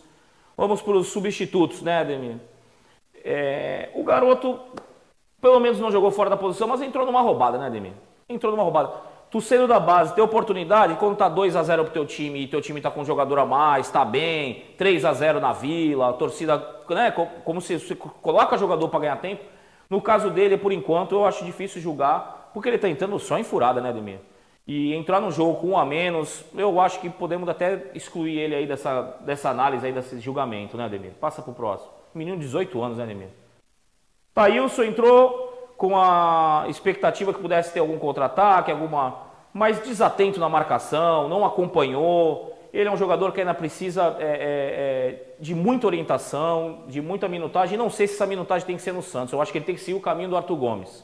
[0.57, 2.37] vamos pros substitutos, né, Ademir?
[3.25, 4.61] É, o garoto,
[5.41, 7.93] pelo menos não jogou fora da posição, mas entrou numa roubada, né, Ademir?
[8.29, 8.93] Entrou numa roubada.
[9.31, 12.49] Tu saindo da base, ter oportunidade, quando tá 2 a 0 pro teu time e
[12.49, 16.11] teu time tá com um jogador a mais, tá bem, 3 a 0 na vila,
[16.11, 16.59] a torcida,
[16.89, 19.45] né, co- como se você coloca jogador para ganhar tempo.
[19.89, 23.45] No caso dele, por enquanto, eu acho difícil julgar, porque ele tá entrando só em
[23.45, 24.19] furada, né, Ademir?
[24.67, 28.55] E entrar no jogo com um a menos, eu acho que podemos até excluir ele
[28.57, 31.13] aí dessa, dessa análise aí, desse julgamento, né, Ademir?
[31.21, 31.91] Passa pro próximo.
[32.13, 33.29] Menino de 18 anos, né, Ademir?
[34.35, 35.50] Thailson entrou
[35.81, 39.17] com a expectativa que pudesse ter algum contra-ataque, alguma,
[39.51, 42.55] mas desatento na marcação, não acompanhou.
[42.71, 47.29] Ele é um jogador que ainda precisa é, é, é, de muita orientação, de muita
[47.29, 47.77] minutagem.
[47.77, 49.33] E não sei se essa minutagem tem que ser no Santos.
[49.33, 51.03] Eu acho que ele tem que seguir o caminho do Arthur Gomes.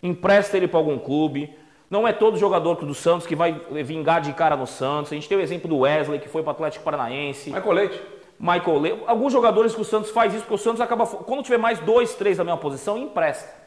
[0.00, 1.52] Empresta ele para algum clube.
[1.90, 5.10] Não é todo jogador do Santos que vai vingar de cara no Santos.
[5.10, 7.50] A gente tem o exemplo do Wesley, que foi para o Atlético Paranaense.
[7.50, 8.00] Michael Leite.
[8.38, 9.02] Michael Le...
[9.04, 11.06] Alguns jogadores que o Santos faz isso, porque o Santos acaba.
[11.06, 13.61] Quando tiver mais dois, três na mesma posição, empresta.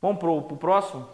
[0.00, 1.06] Vamos pro, pro próximo?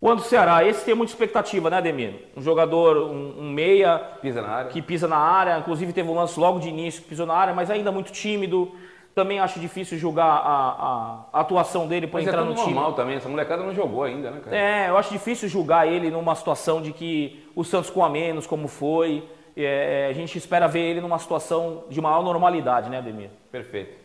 [0.00, 2.26] O Anderson Ceará, esse tem muita expectativa, né, Ademir?
[2.36, 4.70] Um jogador, um, um meia Pisa na área.
[4.70, 7.54] que pisa na área, inclusive teve um lance logo de início que pisou na área,
[7.54, 8.70] mas ainda muito tímido.
[9.14, 12.74] Também acho difícil julgar a, a- atuação dele para é entrar tudo no time.
[12.74, 13.16] normal também.
[13.16, 14.56] Essa molecada não jogou ainda, né, cara?
[14.56, 18.46] É, eu acho difícil julgar ele numa situação de que o Santos com a menos,
[18.46, 19.26] como foi.
[19.56, 23.30] É, a gente espera ver ele numa situação de maior normalidade, né, Ademir?
[23.52, 23.96] Perfeito.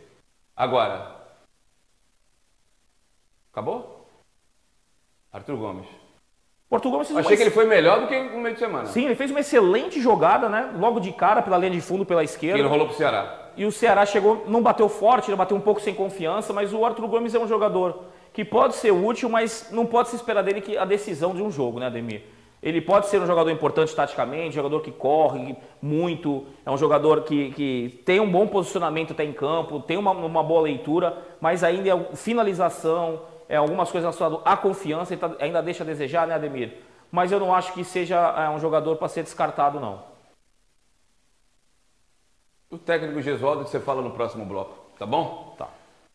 [0.56, 1.19] Agora.
[3.60, 4.06] Acabou?
[5.30, 5.86] Arthur Gomes.
[6.70, 8.86] Portugal fez Achei que ele foi melhor do que no meio de semana.
[8.86, 10.72] Sim, ele fez uma excelente jogada, né?
[10.78, 12.58] Logo de cara, pela linha de fundo, pela Que esquerda.
[12.58, 13.50] ele rolou pro Ceará.
[13.56, 16.86] E o Ceará chegou, não bateu forte, ele bateu um pouco sem confiança, mas o
[16.86, 20.62] Arthur Gomes é um jogador que pode ser útil, mas não pode se esperar dele
[20.62, 22.22] que a decisão de um jogo, né, Ademir?
[22.62, 27.50] Ele pode ser um jogador importante taticamente, jogador que corre muito, é um jogador que,
[27.52, 31.88] que tem um bom posicionamento até em campo, tem uma, uma boa leitura, mas ainda
[31.88, 36.34] é finalização, é algumas coisas relacionadas à confiança, ele tá- ainda deixa a desejar, né,
[36.34, 36.72] Ademir?
[37.10, 40.04] Mas eu não acho que seja é, um jogador para ser descartado, não.
[42.70, 45.56] O técnico Gesualdo que você fala no próximo bloco, tá bom?
[45.58, 45.68] Tá.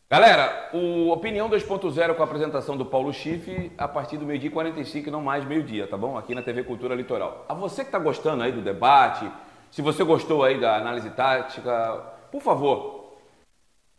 [0.09, 4.53] Galera, o Opinião 2.0 com a apresentação do Paulo Schiff a partir do meio-dia e
[4.53, 6.17] 45, não mais meio-dia, tá bom?
[6.17, 7.43] Aqui na TV Cultura Litoral.
[7.49, 9.29] A você que está gostando aí do debate,
[9.69, 13.17] se você gostou aí da análise tática, por favor,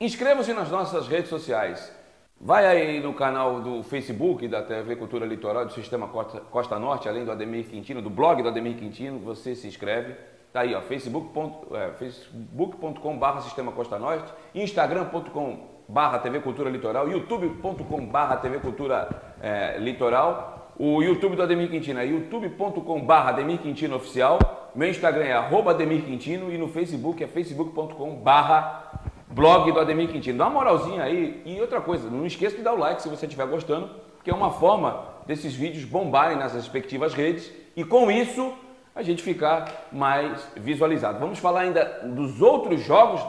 [0.00, 1.94] inscreva-se nas nossas redes sociais.
[2.38, 7.24] Vai aí no canal do Facebook da TV Cultura Litoral do Sistema Costa, Norte, além
[7.24, 10.14] do Ademir Quintino, do blog do Ademir Quintino, você se inscreve.
[10.52, 18.58] Tá aí, ó, facebook.com é, facebook.com.br Sistema Costa Norte, instagram.com.br TV Cultura Litoral, youtube.com.br TV
[18.58, 19.08] Cultura
[19.40, 25.32] é, Litoral, o YouTube do Ademir Quintino é youtube.com.br Ademir Quintino Oficial, meu Instagram é
[25.32, 30.38] arroba Ademir Quintino e no Facebook é facebook.com.br blog do Ademir Quintino.
[30.38, 31.42] Dá uma moralzinha aí.
[31.44, 33.90] E outra coisa, não esqueça de dar o like se você estiver gostando,
[34.22, 38.52] que é uma forma desses vídeos bombarem nas respectivas redes e com isso
[38.94, 41.18] a gente ficar mais visualizado.
[41.18, 43.20] Vamos falar ainda dos outros jogos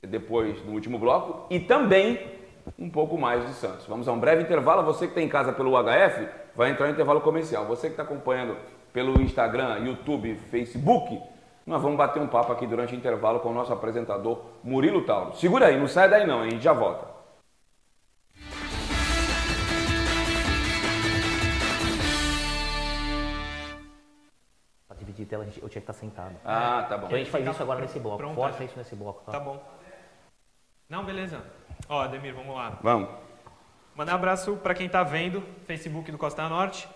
[0.00, 2.18] depois no último bloco e também
[2.78, 3.86] um pouco mais de Santos.
[3.86, 4.82] Vamos a um breve intervalo.
[4.84, 7.66] Você que está em casa pelo HF vai entrar em intervalo comercial.
[7.66, 8.56] Você que está acompanhando
[8.92, 11.20] pelo Instagram, YouTube, Facebook,
[11.64, 15.34] nós vamos bater um papo aqui durante o intervalo com o nosso apresentador Murilo Tauro.
[15.36, 17.06] Segura aí, não sai daí não, a gente já volta.
[24.88, 26.34] Pra dividir tela, eu tinha que estar sentado.
[26.44, 27.06] Ah, tá bom.
[27.06, 28.18] Então a gente faz isso agora nesse bloco.
[28.18, 28.66] Pronto, Força é.
[28.66, 29.32] isso nesse bloco, tá?
[29.32, 29.62] Tá bom.
[30.88, 31.40] Não, beleza.
[31.88, 32.78] Ó, Ademir, vamos lá.
[32.82, 33.08] Vamos.
[33.94, 36.88] Mandar um abraço para quem tá vendo, Facebook do Costa Norte.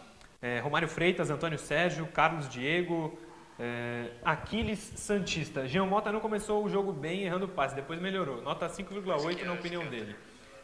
[0.43, 3.17] É, Romário Freitas, Antônio Sérgio, Carlos Diego,
[3.59, 5.67] é, Aquiles Santista.
[5.67, 8.43] Jean Mota não começou o jogo bem errando passe, depois melhorou.
[8.43, 10.15] Nota 5,8 na opinião dele.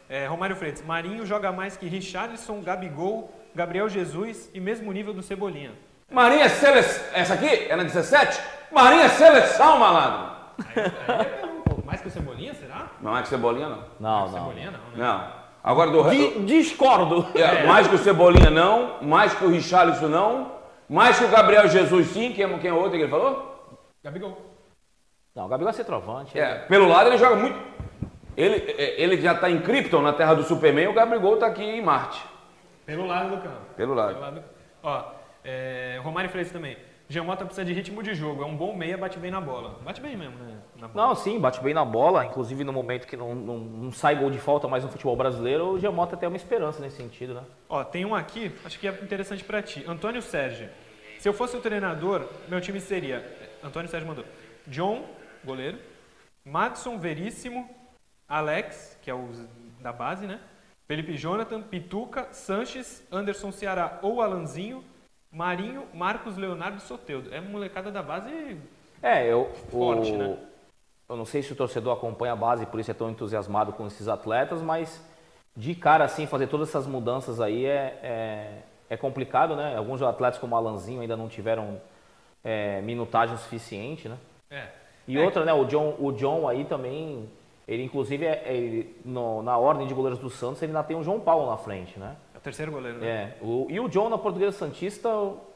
[0.09, 5.23] É, Romário Freitas, Marinho joga mais que Richarlison, Gabigol, Gabriel Jesus e mesmo nível do
[5.23, 5.71] Cebolinha.
[6.11, 7.03] Marinha Seleção.
[7.13, 8.39] Essa aqui é na 17?
[8.71, 10.33] Marinha Seleção, malandro.
[10.75, 10.83] Aí,
[11.17, 12.91] aí, mais que o Cebolinha, será?
[13.01, 13.83] Não é que Cebolinha, não.
[13.99, 14.33] Não, não.
[14.33, 14.95] Cebolinha não, né?
[14.97, 15.43] Não.
[15.63, 17.25] Agora do Di- discordo.
[17.33, 19.01] É, Mais que o Cebolinha, não.
[19.01, 20.51] Mais que o Richarlison, não.
[20.89, 22.33] Mais que o Gabriel Jesus, sim.
[22.33, 23.79] Quem, quem é o outro que ele falou?
[24.03, 24.37] Gabigol.
[25.35, 26.37] Não, o Gabigol é centroavante.
[26.37, 27.57] É, pelo lado ele joga muito.
[28.35, 31.63] Ele, é, ele já está em Krypton, na terra do Superman, o Gabriel está aqui
[31.63, 32.23] em Marte.
[32.85, 33.61] Pelo lado do campo.
[33.75, 34.13] Pelo lado.
[34.13, 34.43] Pelo lado do...
[34.83, 35.11] Ó,
[35.43, 36.77] é, Romário Freitas também.
[37.09, 38.43] Jean Mota precisa de ritmo de jogo.
[38.43, 39.79] É um bom meia, bate bem na bola.
[39.83, 40.57] Bate bem mesmo, né?
[40.93, 44.29] Não, sim, bate bem na bola, inclusive no momento que não, não, não sai gol
[44.29, 47.43] de falta mais no futebol brasileiro, o Giamota tem uma esperança nesse sentido, né?
[47.69, 49.83] Ó, tem um aqui, acho que é interessante pra ti.
[49.87, 50.69] Antônio Sérgio.
[51.19, 53.23] Se eu fosse o treinador, meu time seria.
[53.63, 54.25] Antônio Sérgio mandou.
[54.67, 55.05] John,
[55.43, 55.77] goleiro.
[56.43, 57.69] Madison Veríssimo.
[58.27, 59.29] Alex, que é o
[59.79, 60.39] da base, né?
[60.87, 64.83] Felipe Jonathan, Pituca, Sanches, Anderson Ceará ou Alanzinho.
[65.33, 67.33] Marinho, Marcos Leonardo e Soteudo.
[67.33, 68.57] É molecada da base.
[69.01, 69.51] É, eu.
[69.71, 70.37] Forte, o, né?
[71.09, 73.85] Eu não sei se o torcedor acompanha a base, por isso é tão entusiasmado com
[73.87, 75.03] esses atletas, mas
[75.55, 78.57] de cara assim, fazer todas essas mudanças aí é, é,
[78.91, 79.75] é complicado, né?
[79.75, 81.81] Alguns atletas como o Alanzinho ainda não tiveram
[82.43, 84.17] é, minutagem suficiente, né?
[84.49, 84.67] É.
[85.07, 85.21] E É.
[85.23, 85.53] outra, né?
[85.53, 87.29] O John, o John aí também,
[87.67, 91.03] ele inclusive, é, ele, no- na ordem de goleiros do Santos, ele ainda tem o
[91.03, 92.15] João Paulo na frente, né?
[92.43, 93.07] É terceiro goleiro, né?
[93.07, 95.07] É, o- e o John na Portuguesa Santista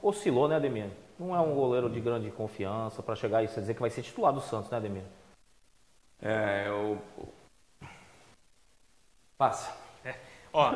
[0.02, 0.86] oscilou, né, Ademir?
[1.20, 4.32] Não é um goleiro de grande confiança para chegar e dizer que vai ser titular
[4.32, 5.04] do Santos, né, Ademir?
[6.22, 6.98] É, eu.
[9.38, 9.76] Passa.
[10.54, 10.72] Ó,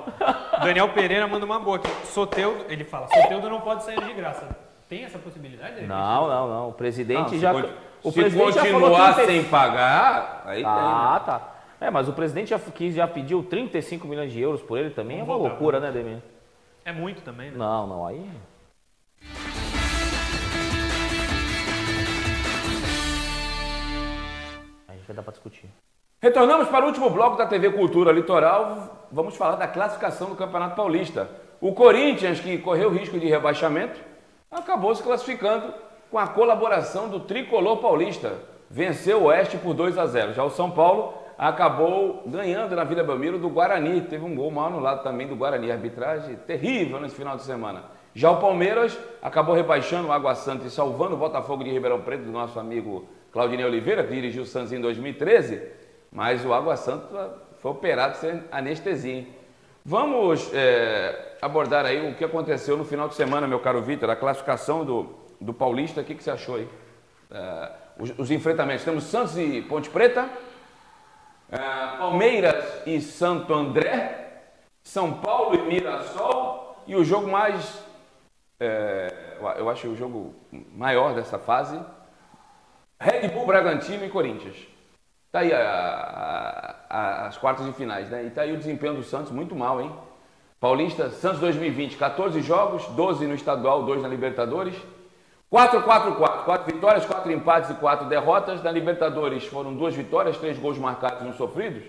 [0.62, 1.88] Daniel Pereira manda uma boa aqui.
[2.08, 4.54] Soteudo, ele fala, Soteudo não pode sair de graça.
[4.90, 5.70] Tem essa possibilidade?
[5.76, 5.90] de repente?
[5.90, 6.70] Não, não, não.
[6.70, 7.54] O presidente Não, já.
[7.54, 7.70] con-
[8.04, 11.51] o se presidente continuar 30 sem pagar, aí Ah, tá.
[11.82, 15.20] É, mas o presidente já, quis, já pediu 35 milhões de euros por ele também.
[15.20, 16.20] É uma Vamos voltar, loucura, né, Ademir?
[16.86, 17.58] É muito também, né?
[17.58, 18.30] Não, não, aí.
[24.88, 25.68] Aí já dá pra discutir.
[26.22, 29.08] Retornamos para o último bloco da TV Cultura Litoral.
[29.12, 31.32] Vamos falar da classificação do Campeonato Paulista.
[31.60, 34.00] O Corinthians, que correu risco de rebaixamento,
[34.52, 35.74] acabou se classificando
[36.12, 38.36] com a colaboração do tricolor paulista.
[38.70, 40.34] Venceu o Oeste por 2 a 0.
[40.34, 44.02] Já o São Paulo acabou ganhando na Vila Belmiro do Guarani.
[44.02, 45.72] Teve um gol mal anulado também do Guarani.
[45.72, 47.86] Arbitragem terrível nesse final de semana.
[48.14, 52.26] Já o Palmeiras acabou rebaixando o Água Santa e salvando o Botafogo de Ribeirão Preto,
[52.26, 55.64] do nosso amigo Claudinei Oliveira, que dirigiu o Santos em 2013.
[56.12, 59.12] Mas o Água Santa foi operado sem anestesia.
[59.12, 59.28] hein?
[59.84, 64.16] Vamos é, abordar aí o que aconteceu no final de semana, meu caro Vitor, a
[64.16, 65.08] classificação do,
[65.40, 66.02] do Paulista.
[66.02, 66.68] O que, que você achou aí?
[67.32, 68.86] É, os, os enfrentamentos.
[68.86, 70.30] Temos Santos e Ponte Preta,
[71.52, 74.42] é, Palmeiras e Santo André,
[74.84, 77.86] São Paulo e Mirassol e o jogo mais,
[78.60, 81.80] é, eu- eu acho o jogo maior dessa fase,
[83.00, 84.56] Red Bull Bragantino e Corinthians.
[85.32, 88.26] Tá aí a- a- a- as quartas de finais, né?
[88.26, 89.92] E tá aí o desempenho do Santos muito mal, hein?
[90.60, 94.76] Paulista, Santos 2020, 14 jogos, 12 no estadual, 2 na Libertadores.
[95.52, 98.64] 4-4-4, 4 vitórias, 4 empates e 4 derrotas.
[98.64, 101.84] Na Libertadores foram duas vitórias, 3 gols marcados e um sofridos.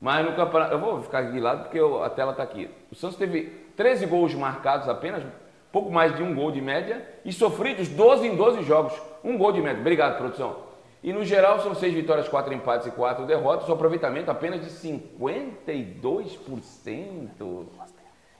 [0.00, 0.72] Mas no campeonato.
[0.72, 2.70] Eu vou ficar aqui de lado porque eu- a tela está aqui.
[2.90, 3.42] O Santos teve
[3.76, 5.22] 13 gols marcados apenas,
[5.70, 8.94] pouco mais de um gol de média, e sofridos 12 em 12 jogos.
[9.22, 9.80] Um gol de média.
[9.80, 10.72] Obrigado, produção.
[11.02, 13.68] E no geral são 6 vitórias, 4 empates e 4 derrotas.
[13.68, 17.66] O aproveitamento apenas de 52%.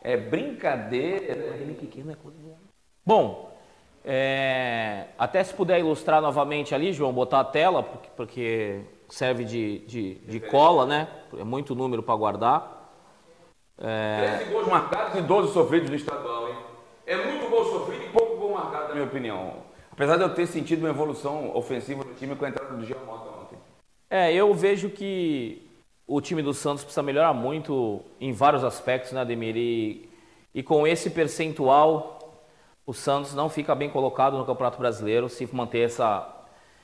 [0.01, 1.35] É brincadeira.
[3.05, 3.51] Bom,
[4.05, 9.78] é, até se puder ilustrar novamente ali, João, botar a tela, porque, porque serve de,
[9.80, 11.09] de, de cola, né?
[11.38, 12.82] É muito número para guardar.
[13.76, 16.57] 13 gols marcados e 12 sofridos no estadual, hein?
[17.07, 19.55] É muito gol sofrido e pouco gol marcado, na minha opinião.
[19.90, 22.98] Apesar de eu ter sentido uma evolução ofensiva do time com a entrada do Jean
[23.05, 23.59] Mota ontem.
[24.09, 25.68] É, eu vejo que
[26.07, 29.57] o time do Santos precisa melhorar muito em vários aspectos, né, Ademir?
[29.57, 30.09] E,
[30.55, 32.11] e com esse percentual,
[32.87, 36.28] o Santos não fica bem colocado no Campeonato Brasileiro se manter essa,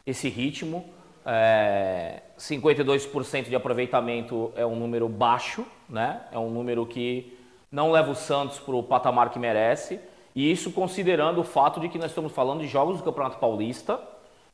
[0.06, 0.88] esse ritmo.
[1.26, 6.22] É, 52% de aproveitamento é um número baixo, né?
[6.32, 7.36] É um número que
[7.70, 10.00] não leva o Santos para o patamar que merece.
[10.34, 14.00] E isso considerando o fato de que nós estamos falando de jogos do Campeonato Paulista,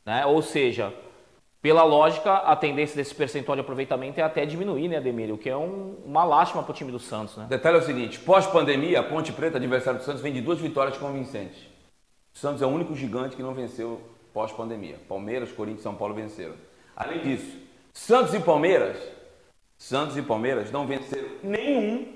[0.04, 0.24] né?
[0.24, 0.94] Ou seja,
[1.64, 5.32] pela lógica, a tendência desse percentual de aproveitamento é até diminuir, né, Ademir?
[5.32, 7.46] O que é um, uma lástima para o time do Santos, né?
[7.48, 10.98] Detalhe é o seguinte: pós-pandemia, a Ponte Preta, adversário do Santos, vem de duas vitórias
[10.98, 11.56] convincentes.
[12.34, 13.98] O Santos é o único gigante que não venceu
[14.34, 14.96] pós-pandemia.
[15.08, 16.52] Palmeiras, Corinthians e São Paulo venceram.
[16.94, 17.56] Além disso,
[17.94, 18.98] Santos e Palmeiras,
[19.78, 22.06] Santos e Palmeiras não venceram nenhum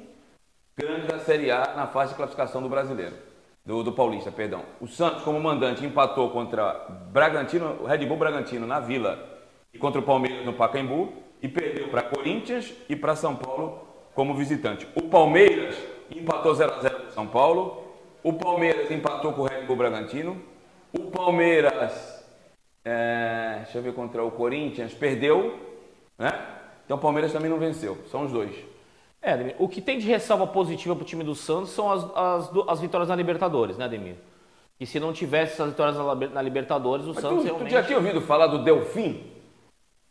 [0.76, 3.14] grande da Série A na fase de classificação do brasileiro.
[3.64, 4.62] Do, do Paulista, perdão.
[4.78, 9.37] O Santos, como mandante, empatou contra Bragantino, Red Bull Bragantino na Vila
[9.78, 11.12] contra o Palmeiras no Pacaembu
[11.42, 14.86] e perdeu para Corinthians e para São Paulo como visitante.
[14.94, 15.76] O Palmeiras
[16.10, 17.84] empatou 0 a 0 com São Paulo.
[18.22, 20.40] O Palmeiras empatou com o Red Bull Bragantino.
[20.92, 22.24] O Palmeiras,
[22.84, 25.58] é, deixa eu ver contra o Corinthians, perdeu,
[26.18, 26.32] né?
[26.84, 27.98] Então o Palmeiras também não venceu.
[28.10, 28.56] São os dois.
[29.20, 32.04] É, Ademir, o que tem de ressalva positiva para o time do Santos são as,
[32.16, 34.14] as, as, vitórias na Libertadores, né, Ademir?
[34.80, 37.68] E se não tivesse essas vitórias na, na Libertadores, o Mas Santos tu, realmente...
[37.68, 39.27] tu já tinha ouvido falar do Delfim?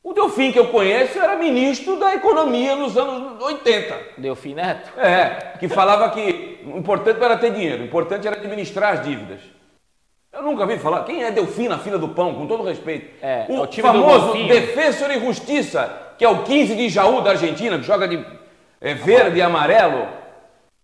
[0.07, 3.99] O Delfim que eu conheço era ministro da Economia nos anos 80.
[4.17, 4.97] Delfim Neto?
[4.97, 9.03] É, que falava que o importante não era ter dinheiro, o importante era administrar as
[9.03, 9.41] dívidas.
[10.31, 11.03] Eu nunca vi falar.
[11.03, 13.21] Quem é Delfim na fila do pão, com todo respeito?
[13.21, 14.31] É, o, é o famoso.
[14.47, 18.25] Defensor e Justiça, que é o 15 de Jaú da Argentina, que joga de
[18.79, 20.07] é, verde e amarelo.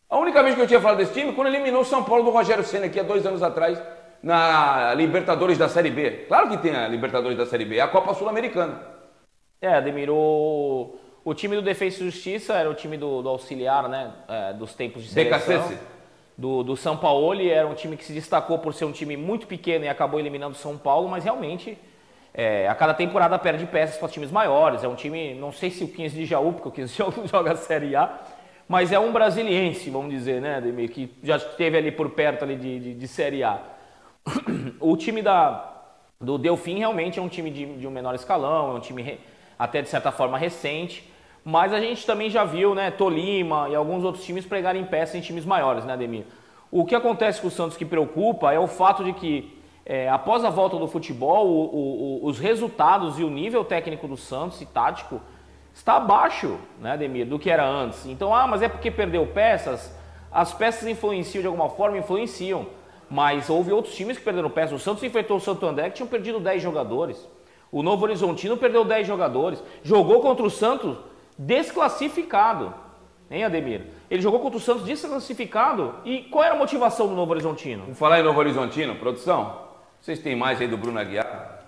[0.09, 2.29] A única vez que eu tinha falado desse time, quando eliminou o São Paulo do
[2.29, 3.81] Rogério Senna, aqui há dois anos atrás,
[4.21, 6.25] na Libertadores da Série B.
[6.27, 8.92] Claro que tem a Libertadores da Série B, é a Copa Sul-Americana.
[9.63, 10.93] É, Ademir, o,
[11.23, 14.11] o time do Defesa e Justiça era o time do, do auxiliar, né?
[14.27, 15.57] é, dos tempos de seleção.
[15.57, 15.79] BKSS.
[16.37, 19.47] Do, do São Paulo, era um time que se destacou por ser um time muito
[19.47, 21.77] pequeno e acabou eliminando o São Paulo, mas realmente
[22.33, 24.83] é, a cada temporada perde peças para times maiores.
[24.83, 27.13] É um time, não sei se o 15 de Jaú, porque o 15 de Jaú
[27.25, 28.19] joga a Série A,
[28.67, 32.57] mas é um brasiliense, vamos dizer, né, Ademir, que já esteve ali por perto ali
[32.57, 33.61] de, de, de Série A.
[34.81, 35.71] o time da,
[36.19, 39.19] do Delfim realmente é um time de, de um menor escalão, é um time re-
[39.57, 41.09] até de certa forma recente,
[41.45, 45.21] mas a gente também já viu, né, Tolima e alguns outros times pregarem peça em
[45.21, 46.23] times maiores, né, Ademir?
[46.71, 50.43] O que acontece com o Santos que preocupa é o fato de que, é, após
[50.45, 54.65] a volta do futebol, o- o- os resultados e o nível técnico do Santos e
[54.65, 55.21] tático
[55.73, 58.05] está abaixo, né, Ademir, do que era antes.
[58.05, 59.93] Então, ah, mas é porque perdeu peças?
[60.31, 61.97] As peças influenciam de alguma forma?
[61.97, 62.65] Influenciam.
[63.09, 64.73] Mas houve outros times que perderam peças.
[64.73, 67.27] O Santos enfrentou o Santo André que tinham perdido 10 jogadores.
[67.73, 69.61] O Novo Horizontino perdeu 10 jogadores.
[69.81, 70.95] Jogou contra o Santos
[71.35, 72.71] desclassificado.
[73.31, 73.87] Hein, Ademir?
[74.11, 75.95] Ele jogou contra o Santos desclassificado.
[76.05, 77.81] E qual era a motivação do Novo Horizontino?
[77.81, 79.63] Vamos falar em Novo Horizontino, produção?
[79.99, 81.63] Vocês têm mais aí do Bruno Aguiar?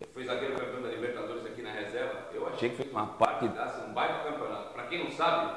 [0.00, 2.14] Ele foi zagueiro campeão da Libertadores aqui na reserva.
[2.34, 4.72] Eu achei que fez uma partidaça, um baita campeonato.
[4.72, 5.52] Para quem não sabe,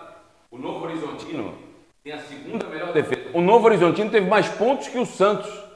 [0.51, 1.55] o Novo Horizontino
[2.03, 3.31] tem a segunda melhor defesa.
[3.33, 5.71] O Novo Horizontino teve mais pontos que o Santos.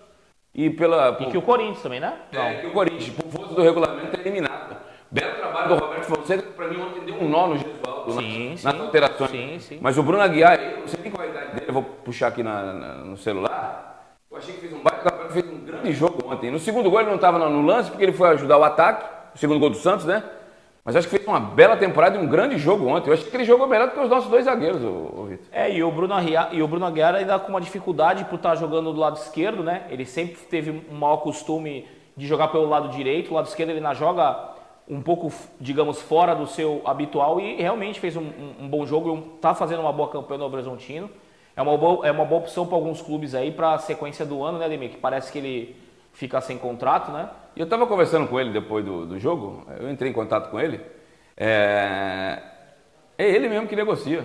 [0.55, 1.17] E pela.
[1.19, 2.17] E que o Corinthians também, né?
[2.31, 4.75] É, que o Corinthians, por do regulamento, é eliminado.
[5.11, 8.49] Belo trabalho do Roberto Fonseca, que para mim ontem deu um nó no Gesualdo Sim,
[8.51, 8.65] nas, sim.
[8.67, 9.31] nas alterações.
[9.31, 9.79] Sim, sim.
[9.81, 11.83] Mas o Bruno Aguiar, eu não sei nem qual é a idade dele, eu vou
[11.83, 14.03] puxar aqui na- na- no celular.
[14.29, 16.51] Eu achei que fez um baita fez um grande jogo ontem.
[16.51, 19.37] No segundo gol ele não estava no lance, porque ele foi ajudar o ataque, o
[19.37, 20.23] segundo gol do Santos, né?
[20.83, 23.09] Mas acho que fez uma bela temporada e um grande jogo ontem.
[23.09, 25.45] Eu achei que ele jogou melhor do que os nossos dois zagueiros, ô Vitor.
[25.51, 28.53] É, e o Bruno Aguiar, e o Bruno Aguiar ainda com uma dificuldade por estar
[28.55, 29.83] jogando do lado esquerdo, né?
[29.89, 33.31] Ele sempre teve um mau costume de jogar pelo lado direito.
[33.31, 34.53] O lado esquerdo ele ainda joga
[34.87, 39.15] um pouco, digamos, fora do seu habitual e realmente fez um, um- um bom jogo
[39.17, 41.09] e está fazendo uma boa campanha no Horizontino.
[41.55, 44.43] É uma boa, é uma boa opção para alguns clubes aí para a sequência do
[44.43, 44.91] ano, né, Ademir?
[44.91, 45.75] Que parece que ele
[46.13, 47.29] fica sem contrato, né?
[47.55, 50.79] Eu estava conversando com ele depois do, do jogo, eu entrei em contato com ele.
[51.37, 52.41] É,
[53.17, 54.23] é ele mesmo que negocia.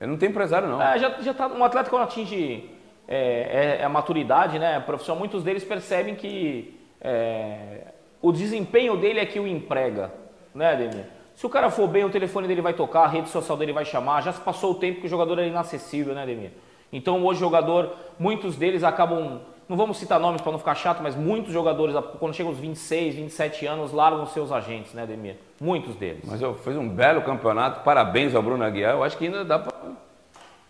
[0.00, 0.80] Ele não tem empresário, não.
[0.80, 2.70] É, já, já tá, um atleta quando atinge
[3.08, 9.26] é, é, a maturidade, né, profissional, muitos deles percebem que é, o desempenho dele é
[9.26, 10.12] que o emprega,
[10.54, 11.04] né, Ademir?
[11.34, 13.84] Se o cara for bem, o telefone dele vai tocar, a rede social dele vai
[13.84, 16.50] chamar, já se passou o tempo que o jogador é inacessível, né, Ademir?
[16.92, 21.00] Então hoje o jogador, muitos deles acabam, não vamos citar nomes para não ficar chato,
[21.00, 25.36] mas muitos jogadores, quando chegam aos 26, 27 anos, largam os seus agentes, né, Ademir?
[25.60, 26.24] Muitos deles.
[26.26, 28.94] Mas eu fez um belo campeonato, parabéns ao Bruno Aguiar.
[28.94, 29.72] Eu acho que ainda dá para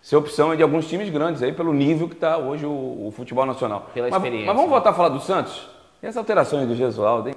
[0.02, 3.46] ser opção de alguns times grandes aí, pelo nível que está hoje o, o futebol
[3.46, 3.88] nacional.
[3.94, 4.74] Pela mas, experiência, mas vamos né?
[4.74, 5.77] voltar a falar do Santos?
[6.00, 7.34] E as alterações do Gesualdo, hein?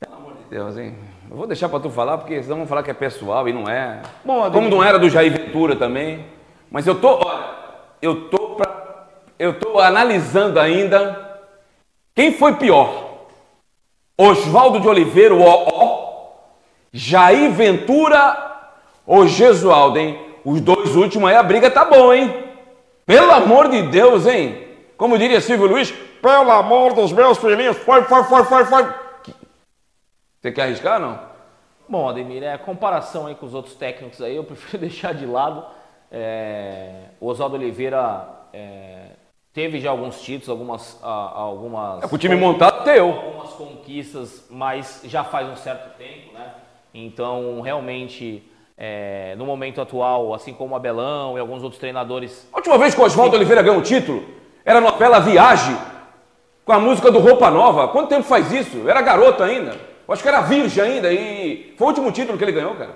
[0.00, 0.96] Pelo amor de Deus, hein?
[1.30, 3.68] Eu vou deixar para tu falar, porque senão vão falar que é pessoal e não
[3.68, 4.02] é.
[4.24, 6.26] Bom, Como não era do Jair Ventura também.
[6.70, 7.44] Mas eu tô, olha,
[8.02, 9.06] eu tô pra,
[9.38, 11.40] eu tô analisando ainda
[12.14, 13.28] quem foi pior.
[14.18, 16.32] Oswaldo de Oliveira, o ó,
[16.92, 18.70] Jair Ventura
[19.06, 20.18] ou Gesualdo, hein?
[20.44, 22.44] Os dois últimos aí, a briga tá boa, hein?
[23.06, 24.71] Pelo amor de Deus, hein?
[24.96, 28.94] Como diria Silvio Luiz, pelo amor dos meus filhinhos, foi, foi, foi, foi, foi.
[30.40, 31.18] Você quer arriscar não?
[31.88, 35.64] Bom, Ademir, é comparação aí com os outros técnicos aí, eu prefiro deixar de lado.
[36.10, 39.10] É, o Oswaldo Oliveira é,
[39.52, 40.98] teve já alguns títulos, algumas.
[41.02, 43.10] A, algumas é, o time montado, teu.
[43.10, 46.54] Algumas conquistas, mas já faz um certo tempo, né?
[46.94, 48.42] Então, realmente,
[48.76, 52.48] é, no momento atual, assim como o Abelão e alguns outros treinadores.
[52.52, 55.76] A última vez que o Oswaldo Oliveira ganhou um título era a novela Viagem,
[56.64, 57.88] com a música do Roupa Nova.
[57.88, 58.88] Quanto tempo faz isso?
[58.88, 59.76] Era garoto ainda.
[60.08, 62.94] Acho que era virgem ainda e foi o último título que ele ganhou, cara.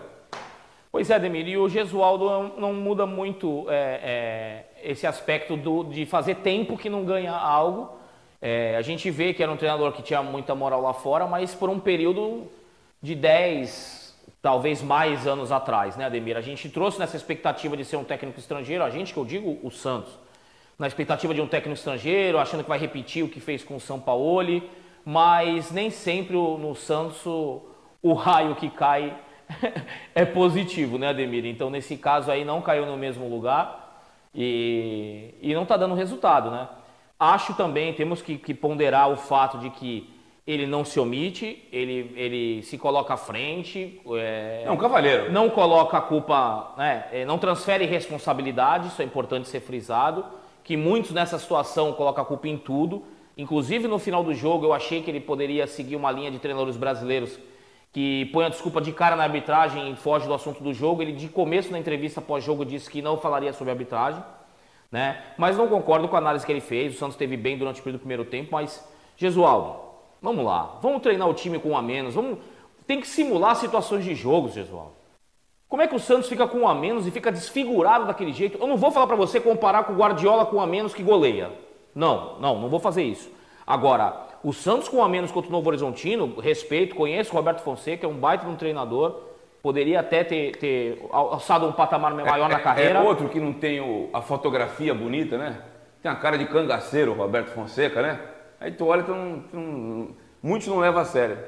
[0.92, 5.84] Pois é, Demir, e o Gesualdo não, não muda muito é, é, esse aspecto do,
[5.84, 7.96] de fazer tempo que não ganha algo.
[8.40, 11.54] É, a gente vê que era um treinador que tinha muita moral lá fora, mas
[11.54, 12.44] por um período
[13.02, 16.36] de 10, talvez mais anos atrás, né, Ademir?
[16.36, 19.58] A gente trouxe nessa expectativa de ser um técnico estrangeiro, a gente que eu digo,
[19.62, 20.18] o Santos,
[20.78, 23.80] na expectativa de um técnico estrangeiro, achando que vai repetir o que fez com o
[23.80, 24.62] São Paulo,
[25.04, 29.16] mas nem sempre no Santos o, raio que cai
[30.14, 31.46] é positivo, né, Ademir?
[31.46, 34.02] Então, nesse caso aí, não caiu no mesmo lugar
[34.34, 36.68] e, e não está dando resultado, né?
[37.18, 40.10] Acho também, temos que, que ponderar o fato de que
[40.46, 44.00] ele não se omite, ele, ele se coloca à frente.
[44.14, 45.32] É, é um cavaleiro.
[45.32, 50.24] Não coloca a culpa, né, é, não transfere responsabilidade, isso é importante ser frisado.
[50.66, 53.04] Que muitos nessa situação colocam a culpa em tudo.
[53.38, 56.76] Inclusive no final do jogo eu achei que ele poderia seguir uma linha de treinadores
[56.76, 57.38] brasileiros
[57.92, 61.00] que põe a desculpa de cara na arbitragem e foge do assunto do jogo.
[61.02, 64.22] Ele de começo na entrevista pós-jogo disse que não falaria sobre arbitragem.
[64.90, 65.22] Né?
[65.38, 66.94] Mas não concordo com a análise que ele fez.
[66.94, 68.84] O Santos esteve bem durante o período do primeiro tempo, mas
[69.16, 69.86] Gesualdo,
[70.26, 72.38] Vamos lá, vamos treinar o time com um a menos, vamos...
[72.84, 74.95] tem que simular situações de jogos, Jesualdo.
[75.68, 78.58] Como é que o Santos fica com um a menos e fica desfigurado daquele jeito?
[78.58, 81.02] Eu não vou falar para você comparar com o Guardiola com um a menos que
[81.02, 81.50] goleia.
[81.94, 83.30] Não, não, não vou fazer isso.
[83.66, 87.62] Agora, o Santos com um a menos contra o Novo Horizontino, respeito, conheço o Roberto
[87.62, 89.22] Fonseca, é um baita de um treinador,
[89.60, 93.00] poderia até ter, ter alçado um patamar maior é, na carreira.
[93.00, 95.60] É outro que não tem o, a fotografia bonita, né?
[96.00, 98.20] Tem a cara de cangaceiro, o Roberto Fonseca, né?
[98.60, 100.08] Aí tu olha, tu não, tu não,
[100.40, 101.38] muitos não levam a sério.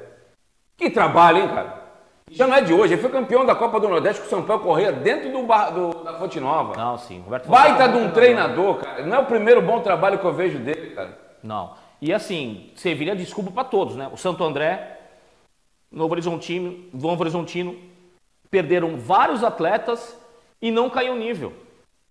[0.75, 1.88] Que trabalho, hein, cara?
[2.31, 4.59] Já não é de hoje, ele foi campeão da Copa do Nordeste com o Sampaio
[4.59, 6.75] Correia dentro do, bar, do da Fonte Nova.
[6.75, 7.21] Não, sim.
[7.21, 9.05] Roberto Baita de um treinador, cara.
[9.05, 11.17] Não é o primeiro bom trabalho que eu vejo dele, cara.
[11.43, 11.71] Não.
[12.01, 14.09] E assim, serviria desculpa para todos, né?
[14.11, 14.99] O Santo André,
[15.91, 17.75] Novo Horizontino, Novo Horizontino,
[18.49, 20.17] perderam vários atletas
[20.61, 21.53] e não caiu o nível.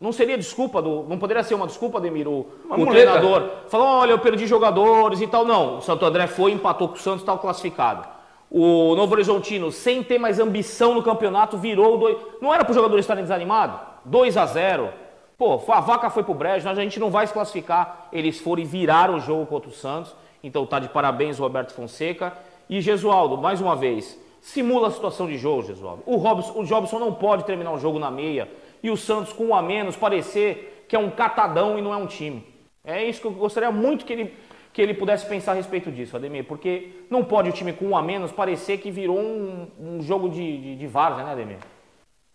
[0.00, 1.04] Não seria desculpa do.
[1.04, 3.50] Não poderia ser uma desculpa, Demir, o, o treinador.
[3.68, 5.44] Falou, olha, eu perdi jogadores e tal.
[5.44, 8.17] Não, o Santo André foi, empatou com o Santos, tal classificado.
[8.51, 12.16] O Novo Horizontino, sem ter mais ambição no campeonato, virou dois.
[12.40, 13.80] Não era para os jogadores estarem desanimados?
[14.05, 14.88] 2 a 0
[15.36, 18.09] Pô, a vaca foi pro brejo, a gente não vai se classificar.
[18.12, 20.14] Eles foram e viraram o jogo contra o Santos.
[20.42, 22.32] Então tá de parabéns, Roberto Fonseca.
[22.68, 26.03] E Gesualdo, mais uma vez, simula a situação de jogo, Gesualdo.
[26.07, 28.49] O, Robson, o Jobson não pode terminar o jogo na meia
[28.82, 31.96] e o Santos com um a menos parecer que é um catadão e não é
[31.96, 32.44] um time.
[32.84, 34.34] É isso que eu gostaria muito que ele,
[34.78, 37.96] que ele pudesse pensar a respeito disso, Ademir, porque não pode o time com um
[37.96, 41.58] a menos parecer que virou um, um jogo de, de, de várzea, né, Ademir?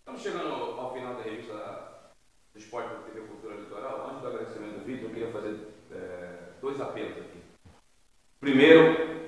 [0.00, 1.54] Estamos chegando ao final da revista
[2.52, 4.08] do Esporte da TV Cultura Litoral.
[4.10, 5.56] Antes do agradecimento do Vitor, eu queria fazer
[5.90, 6.28] é,
[6.60, 7.38] dois apelos aqui.
[8.40, 9.24] Primeiro,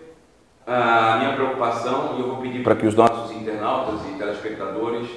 [0.67, 5.09] a minha preocupação, e eu vou pedir para que os nossos internautas e telespectadores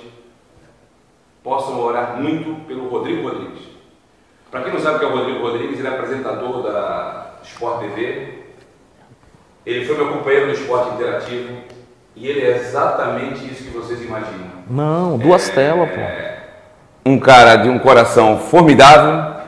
[1.43, 3.67] possam orar muito pelo Rodrigo Rodrigues.
[4.49, 7.81] Para quem não sabe o que é o Rodrigo Rodrigues, ele é apresentador da Sport
[7.81, 8.39] TV.
[9.65, 11.49] Ele foi meu companheiro no esporte interativo.
[12.15, 14.49] E ele é exatamente isso que vocês imaginam.
[14.69, 17.09] Não, duas é, telas, pô.
[17.09, 19.41] Um cara de um coração formidável,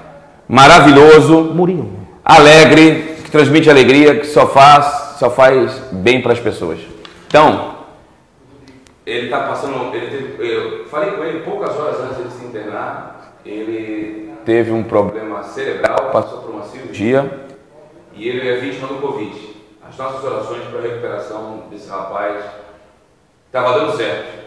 [0.47, 1.91] maravilhoso, Murilo.
[2.23, 6.79] alegre, que transmite alegria, que só faz, só faz bem para as pessoas.
[7.27, 7.75] Então,
[9.05, 9.93] ele está passando.
[9.93, 13.33] Ele teve, eu falei com ele poucas horas antes de se internar.
[13.45, 17.40] Ele teve um problema cerebral, passou por uma cirurgia
[18.14, 19.36] e ele é vítima do Covid.
[19.88, 22.43] As nossas orações para a recuperação desse rapaz
[23.47, 24.41] estava dando certo.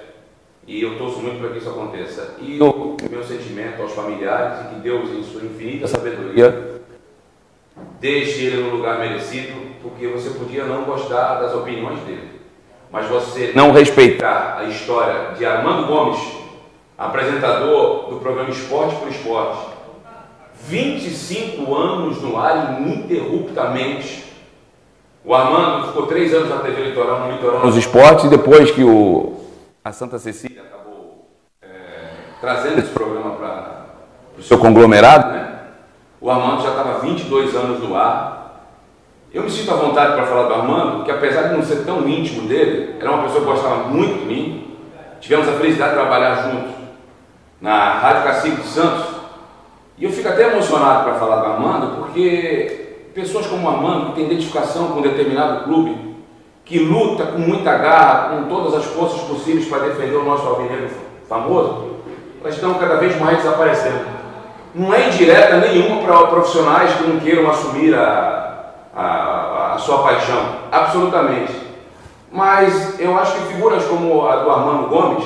[0.67, 2.37] E eu torço muito para que isso aconteça.
[2.41, 6.81] E o meu sentimento aos familiares e que Deus, em sua infinita sabedoria,
[8.01, 12.35] deixe ele no lugar merecido, porque você podia não gostar das opiniões dele
[12.95, 16.21] mas você não respeitar a história de Armando Gomes,
[16.97, 19.74] apresentador do programa Esporte por Esporte,
[20.69, 24.25] 25 anos no ar ininterruptamente.
[25.25, 28.85] O Armando ficou três anos na TV Litoral, no Litoral nos esportes, e depois que
[28.85, 29.41] o,
[29.85, 31.29] a Santa Cecília acabou
[31.63, 32.11] é,
[32.41, 33.87] trazendo esse programa para
[34.39, 35.59] o seu conglomerado, né?
[36.21, 38.35] o Armando já estava 22 anos no ar
[39.33, 42.09] Eu me sinto à vontade para falar do Armando, porque apesar de não ser tão
[42.09, 44.77] íntimo dele, era uma pessoa que gostava muito de mim.
[45.21, 46.71] Tivemos a felicidade de trabalhar juntos
[47.61, 49.14] na Rádio Cacique de Santos.
[49.97, 54.17] E eu fico até emocionado para falar do Armando, porque pessoas como o Armando, que
[54.17, 56.17] tem identificação com um determinado clube,
[56.65, 60.89] que luta com muita garra, com todas as forças possíveis para defender o nosso alvinegro
[61.29, 61.95] famoso,
[62.41, 64.05] elas estão cada vez mais desaparecendo.
[64.75, 70.57] Não é indireta nenhuma para profissionais que não queiram assumir a, a, a sua paixão,
[70.73, 71.53] absolutamente.
[72.33, 75.25] Mas eu acho que figuras como a do Armando Gomes,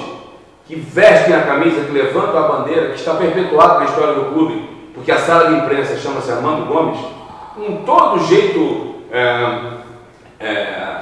[0.69, 4.69] que vestem a camisa, que levantam a bandeira, que está perpetuado na história do clube,
[4.95, 7.01] porque a sala de imprensa chama-se Armando Gomes,
[7.57, 9.49] com todo jeito é,
[10.39, 10.99] é,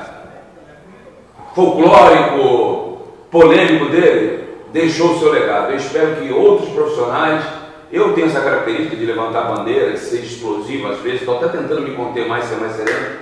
[1.52, 5.72] folclórico, polêmico dele, deixou o seu legado.
[5.72, 7.44] Eu espero que outros profissionais
[7.90, 11.48] eu tenho essa característica de levantar a bandeira, de ser explosivo às vezes, estou até
[11.48, 13.16] tentando me conter mais, ser mais sereno,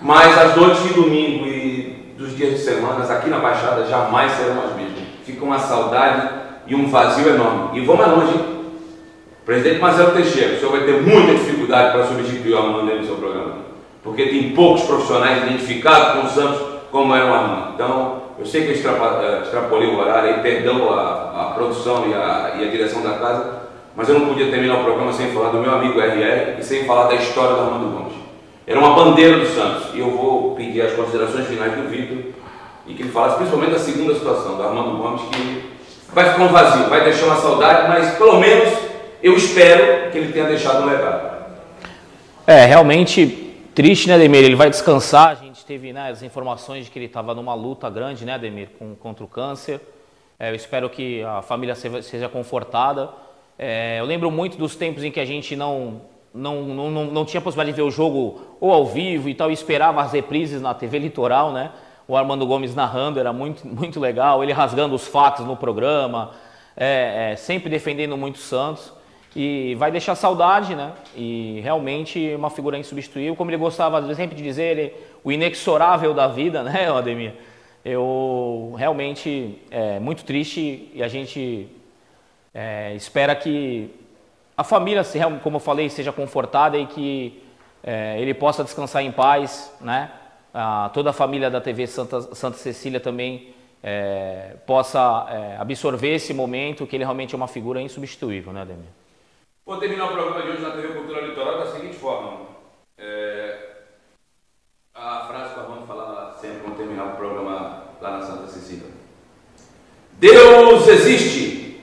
[0.00, 4.62] mas as noites de domingo e dos dias de semanas aqui na Baixada jamais serão
[4.62, 4.99] as mesmas.
[5.30, 6.28] Fica uma saudade
[6.66, 7.78] e um vazio enorme.
[7.78, 8.60] E vamos longe, hein?
[9.44, 13.16] Presidente Marcelo Teixeira, o senhor vai ter muita dificuldade para substituir o Armando no seu
[13.16, 13.56] programa,
[14.02, 17.74] porque tem poucos profissionais identificados com o Santos como é o Armando.
[17.74, 22.14] Então, eu sei que eu eh, extrapolei o horário aí, perdão a, a produção e
[22.14, 23.60] a, e a direção da casa,
[23.96, 26.84] mas eu não podia terminar o programa sem falar do meu amigo RR e sem
[26.84, 28.14] falar da história do Armando Gomes.
[28.66, 29.92] Era uma bandeira do Santos.
[29.94, 32.18] E eu vou pedir as considerações finais do Vitor
[32.86, 35.70] e que ele falasse principalmente da segunda situação, do Armando Gomes, que
[36.12, 38.78] vai ficar um vazio, vai deixar uma saudade, mas pelo menos
[39.22, 41.40] eu espero que ele tenha deixado um legado.
[42.46, 44.42] É, realmente triste, né, Ademir?
[44.42, 45.28] Ele vai descansar.
[45.28, 48.70] A gente teve né, as informações de que ele estava numa luta grande, né, Ademir,
[48.78, 49.80] com, contra o câncer.
[50.38, 53.10] É, eu espero que a família seja confortada.
[53.58, 56.00] É, eu lembro muito dos tempos em que a gente não,
[56.34, 59.50] não, não, não, não tinha possibilidade de ver o jogo ou ao vivo e tal,
[59.50, 61.70] e esperava as reprises na TV Litoral, né?
[62.10, 66.32] O Armando Gomes narrando era muito, muito legal, ele rasgando os fatos no programa,
[66.76, 68.92] é, é, sempre defendendo muito o Santos.
[69.36, 70.92] E vai deixar saudade, né?
[71.14, 74.92] E realmente uma figura insubstituível, como ele gostava sempre de dizer, ele,
[75.22, 77.32] o inexorável da vida, né, Ademir?
[77.84, 81.68] Eu realmente é muito triste e a gente
[82.52, 83.88] é, espera que
[84.56, 85.02] a família,
[85.44, 87.40] como eu falei, seja confortada e que
[87.84, 90.10] é, ele possa descansar em paz, né?
[90.52, 96.34] A, toda a família da TV Santa, Santa Cecília também é, possa é, absorver esse
[96.34, 98.88] momento, que ele realmente é uma figura insubstituível, né, Ademir?
[99.64, 102.48] Vou terminar o programa de hoje na TV Cultura Litoral da seguinte forma.
[102.98, 103.70] É,
[104.94, 108.86] a frase que vamos falar sempre quando terminar o programa lá na Santa Cecília.
[110.18, 111.80] Deus existe!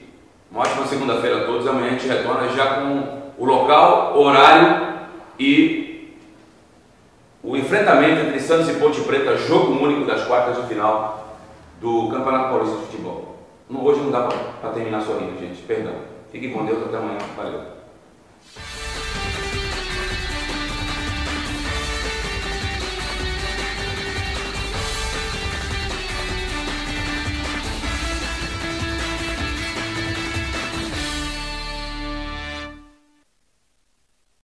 [0.52, 1.68] Uma ótima segunda-feira a todos.
[1.68, 5.08] Amanhã a gente retorna já com o local, horário
[5.40, 5.87] e
[7.44, 11.38] o enfrentamento entre Santos e Ponte Preta, jogo único das quartas de final
[11.80, 13.38] do Campeonato Paulista de Futebol.
[13.70, 14.30] Hoje não dá
[14.62, 15.62] para terminar sorrindo, gente.
[15.64, 15.94] Perdão.
[16.32, 16.86] Fiquem com Deus.
[16.86, 17.20] Até amanhã.
[17.36, 17.77] Valeu.